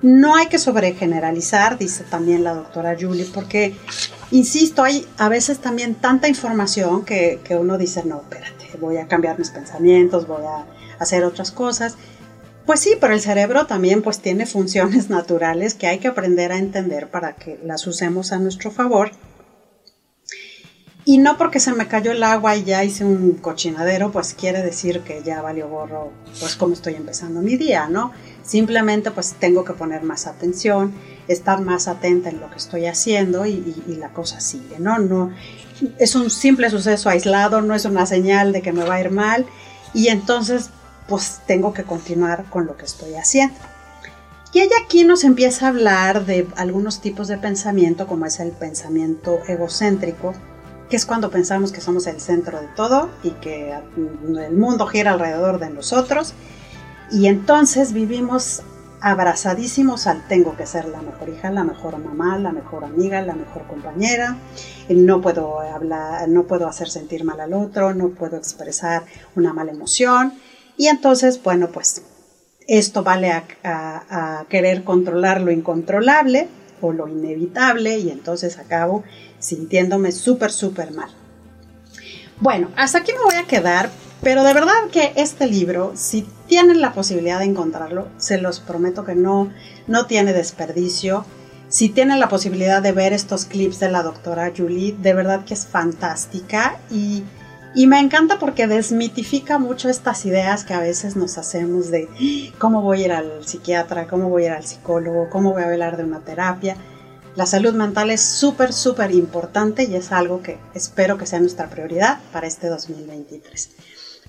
No 0.02 0.34
hay 0.34 0.48
que 0.48 0.58
sobregeneralizar, 0.58 1.78
dice 1.78 2.04
también 2.04 2.44
la 2.44 2.54
doctora 2.54 2.96
Julie, 3.00 3.26
porque, 3.32 3.74
insisto, 4.32 4.82
hay 4.82 5.06
a 5.16 5.28
veces 5.28 5.60
también 5.60 5.94
tanta 5.94 6.28
información 6.28 7.04
que, 7.04 7.40
que 7.42 7.56
uno 7.56 7.78
dice, 7.78 8.04
no, 8.04 8.20
espérate, 8.20 8.66
voy 8.78 8.98
a 8.98 9.08
cambiar 9.08 9.38
mis 9.38 9.50
pensamientos, 9.50 10.26
voy 10.26 10.44
a 10.44 10.66
hacer 10.98 11.24
otras 11.24 11.50
cosas. 11.50 11.96
Pues 12.66 12.80
sí, 12.80 12.96
pero 13.00 13.14
el 13.14 13.20
cerebro 13.20 13.66
también 13.66 14.02
pues 14.02 14.20
tiene 14.20 14.46
funciones 14.46 15.10
naturales 15.10 15.74
que 15.74 15.86
hay 15.86 15.98
que 15.98 16.08
aprender 16.08 16.52
a 16.52 16.58
entender 16.58 17.10
para 17.10 17.34
que 17.34 17.58
las 17.62 17.86
usemos 17.86 18.32
a 18.32 18.38
nuestro 18.38 18.70
favor. 18.70 19.10
Y 21.06 21.18
no 21.18 21.36
porque 21.36 21.60
se 21.60 21.74
me 21.74 21.86
cayó 21.86 22.12
el 22.12 22.22
agua 22.22 22.56
y 22.56 22.64
ya 22.64 22.82
hice 22.82 23.04
un 23.04 23.34
cochinadero, 23.34 24.10
pues 24.10 24.32
quiere 24.32 24.62
decir 24.62 25.00
que 25.00 25.22
ya 25.22 25.42
valió 25.42 25.68
gorro, 25.68 26.12
pues 26.40 26.56
como 26.56 26.72
estoy 26.72 26.94
empezando 26.94 27.42
mi 27.42 27.58
día, 27.58 27.88
¿no? 27.90 28.12
Simplemente 28.42 29.10
pues 29.10 29.34
tengo 29.34 29.64
que 29.64 29.74
poner 29.74 30.02
más 30.02 30.26
atención, 30.26 30.94
estar 31.28 31.60
más 31.60 31.88
atenta 31.88 32.30
en 32.30 32.40
lo 32.40 32.48
que 32.48 32.56
estoy 32.56 32.86
haciendo 32.86 33.44
y, 33.44 33.84
y 33.86 33.96
la 33.96 34.14
cosa 34.14 34.40
sigue, 34.40 34.78
¿no? 34.78 34.98
No 34.98 35.30
es 35.98 36.14
un 36.14 36.30
simple 36.30 36.70
suceso 36.70 37.10
aislado, 37.10 37.60
no 37.60 37.74
es 37.74 37.84
una 37.84 38.06
señal 38.06 38.52
de 38.52 38.62
que 38.62 38.72
me 38.72 38.84
va 38.84 38.94
a 38.94 39.00
ir 39.00 39.10
mal 39.10 39.44
y 39.92 40.08
entonces 40.08 40.70
pues 41.08 41.40
tengo 41.46 41.72
que 41.72 41.84
continuar 41.84 42.44
con 42.50 42.66
lo 42.66 42.76
que 42.76 42.84
estoy 42.84 43.14
haciendo. 43.14 43.56
Y 44.52 44.60
ella 44.60 44.76
aquí 44.84 45.04
nos 45.04 45.24
empieza 45.24 45.66
a 45.66 45.68
hablar 45.70 46.26
de 46.26 46.46
algunos 46.56 47.00
tipos 47.00 47.26
de 47.26 47.38
pensamiento, 47.38 48.06
como 48.06 48.24
es 48.26 48.38
el 48.38 48.52
pensamiento 48.52 49.40
egocéntrico, 49.48 50.32
que 50.88 50.96
es 50.96 51.06
cuando 51.06 51.30
pensamos 51.30 51.72
que 51.72 51.80
somos 51.80 52.06
el 52.06 52.20
centro 52.20 52.60
de 52.60 52.68
todo 52.68 53.10
y 53.24 53.30
que 53.32 53.72
el 53.72 54.56
mundo 54.56 54.86
gira 54.86 55.12
alrededor 55.12 55.58
de 55.58 55.70
nosotros. 55.70 56.34
Y 57.10 57.26
entonces 57.26 57.92
vivimos 57.92 58.62
abrazadísimos 59.00 60.06
al 60.06 60.26
tengo 60.28 60.56
que 60.56 60.66
ser 60.66 60.86
la 60.86 61.02
mejor 61.02 61.28
hija, 61.28 61.50
la 61.50 61.64
mejor 61.64 61.98
mamá, 61.98 62.38
la 62.38 62.52
mejor 62.52 62.84
amiga, 62.84 63.20
la 63.22 63.34
mejor 63.34 63.66
compañera. 63.66 64.38
No 64.88 65.20
puedo 65.20 65.60
hablar, 65.60 66.28
no 66.28 66.44
puedo 66.44 66.68
hacer 66.68 66.88
sentir 66.88 67.24
mal 67.24 67.40
al 67.40 67.52
otro, 67.54 67.92
no 67.92 68.10
puedo 68.10 68.36
expresar 68.36 69.04
una 69.34 69.52
mala 69.52 69.72
emoción. 69.72 70.32
Y 70.76 70.88
entonces, 70.88 71.42
bueno, 71.42 71.68
pues 71.68 72.02
esto 72.66 73.02
vale 73.02 73.30
a, 73.30 74.44
querer 74.48 74.84
controlar 74.84 75.40
lo 75.40 75.50
incontrolable 75.50 76.48
o 76.80 76.92
lo 76.92 77.08
inevitable 77.08 77.98
y 77.98 78.10
entonces 78.10 78.58
acabo 78.58 79.04
sintiéndome 79.38 80.12
súper, 80.12 80.52
súper 80.52 80.92
mal. 80.92 81.10
Bueno, 82.40 82.70
hasta 82.76 82.98
aquí 82.98 83.12
me 83.12 83.24
voy 83.24 83.36
a 83.36 83.46
quedar, 83.46 83.90
pero 84.22 84.42
de 84.44 84.54
verdad 84.54 84.72
que 84.92 85.12
este 85.16 85.46
libro, 85.46 85.92
si 85.94 86.26
tienen 86.46 86.80
la 86.80 86.92
posibilidad 86.92 87.38
de 87.38 87.46
encontrarlo, 87.46 88.08
se 88.18 88.38
los 88.38 88.60
prometo 88.60 89.04
que 89.04 89.14
no, 89.14 89.52
no 89.86 90.06
tiene 90.06 90.32
desperdicio. 90.32 91.24
Si 91.68 91.88
tienen 91.88 92.20
la 92.20 92.28
posibilidad 92.28 92.82
de 92.82 92.92
ver 92.92 93.12
estos 93.12 93.46
clips 93.46 93.80
de 93.80 93.90
la 93.90 94.02
doctora 94.02 94.52
Julie, 94.56 94.96
de 95.00 95.14
verdad 95.14 95.44
que 95.44 95.54
es 95.54 95.66
fantástica 95.66 96.78
y, 96.90 97.24
y 97.74 97.86
me 97.86 97.98
encanta 97.98 98.38
porque 98.38 98.66
desmitifica 98.66 99.58
mucho 99.58 99.88
estas 99.88 100.24
ideas 100.26 100.64
que 100.64 100.74
a 100.74 100.80
veces 100.80 101.16
nos 101.16 101.38
hacemos 101.38 101.90
de 101.90 102.08
cómo 102.58 102.82
voy 102.82 103.02
a 103.02 103.04
ir 103.04 103.12
al 103.12 103.44
psiquiatra, 103.46 104.06
cómo 104.06 104.28
voy 104.28 104.44
a 104.44 104.46
ir 104.46 104.52
al 104.52 104.64
psicólogo, 104.64 105.28
cómo 105.30 105.52
voy 105.52 105.62
a 105.62 105.66
hablar 105.66 105.96
de 105.96 106.04
una 106.04 106.20
terapia. 106.20 106.76
La 107.34 107.46
salud 107.46 107.74
mental 107.74 108.10
es 108.10 108.20
súper, 108.20 108.72
súper 108.72 109.10
importante 109.12 109.84
y 109.84 109.96
es 109.96 110.12
algo 110.12 110.40
que 110.40 110.58
espero 110.72 111.18
que 111.18 111.26
sea 111.26 111.40
nuestra 111.40 111.68
prioridad 111.68 112.20
para 112.32 112.46
este 112.46 112.68
2023. 112.68 113.70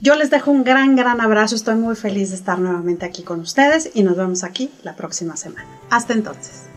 Yo 0.01 0.15
les 0.15 0.29
dejo 0.29 0.51
un 0.51 0.63
gran, 0.63 0.95
gran 0.95 1.21
abrazo. 1.21 1.55
Estoy 1.55 1.75
muy 1.75 1.95
feliz 1.95 2.31
de 2.31 2.35
estar 2.35 2.59
nuevamente 2.59 3.05
aquí 3.05 3.23
con 3.23 3.39
ustedes 3.39 3.91
y 3.93 4.03
nos 4.03 4.17
vemos 4.17 4.43
aquí 4.43 4.71
la 4.83 4.95
próxima 4.95 5.37
semana. 5.37 5.67
Hasta 5.89 6.13
entonces. 6.13 6.74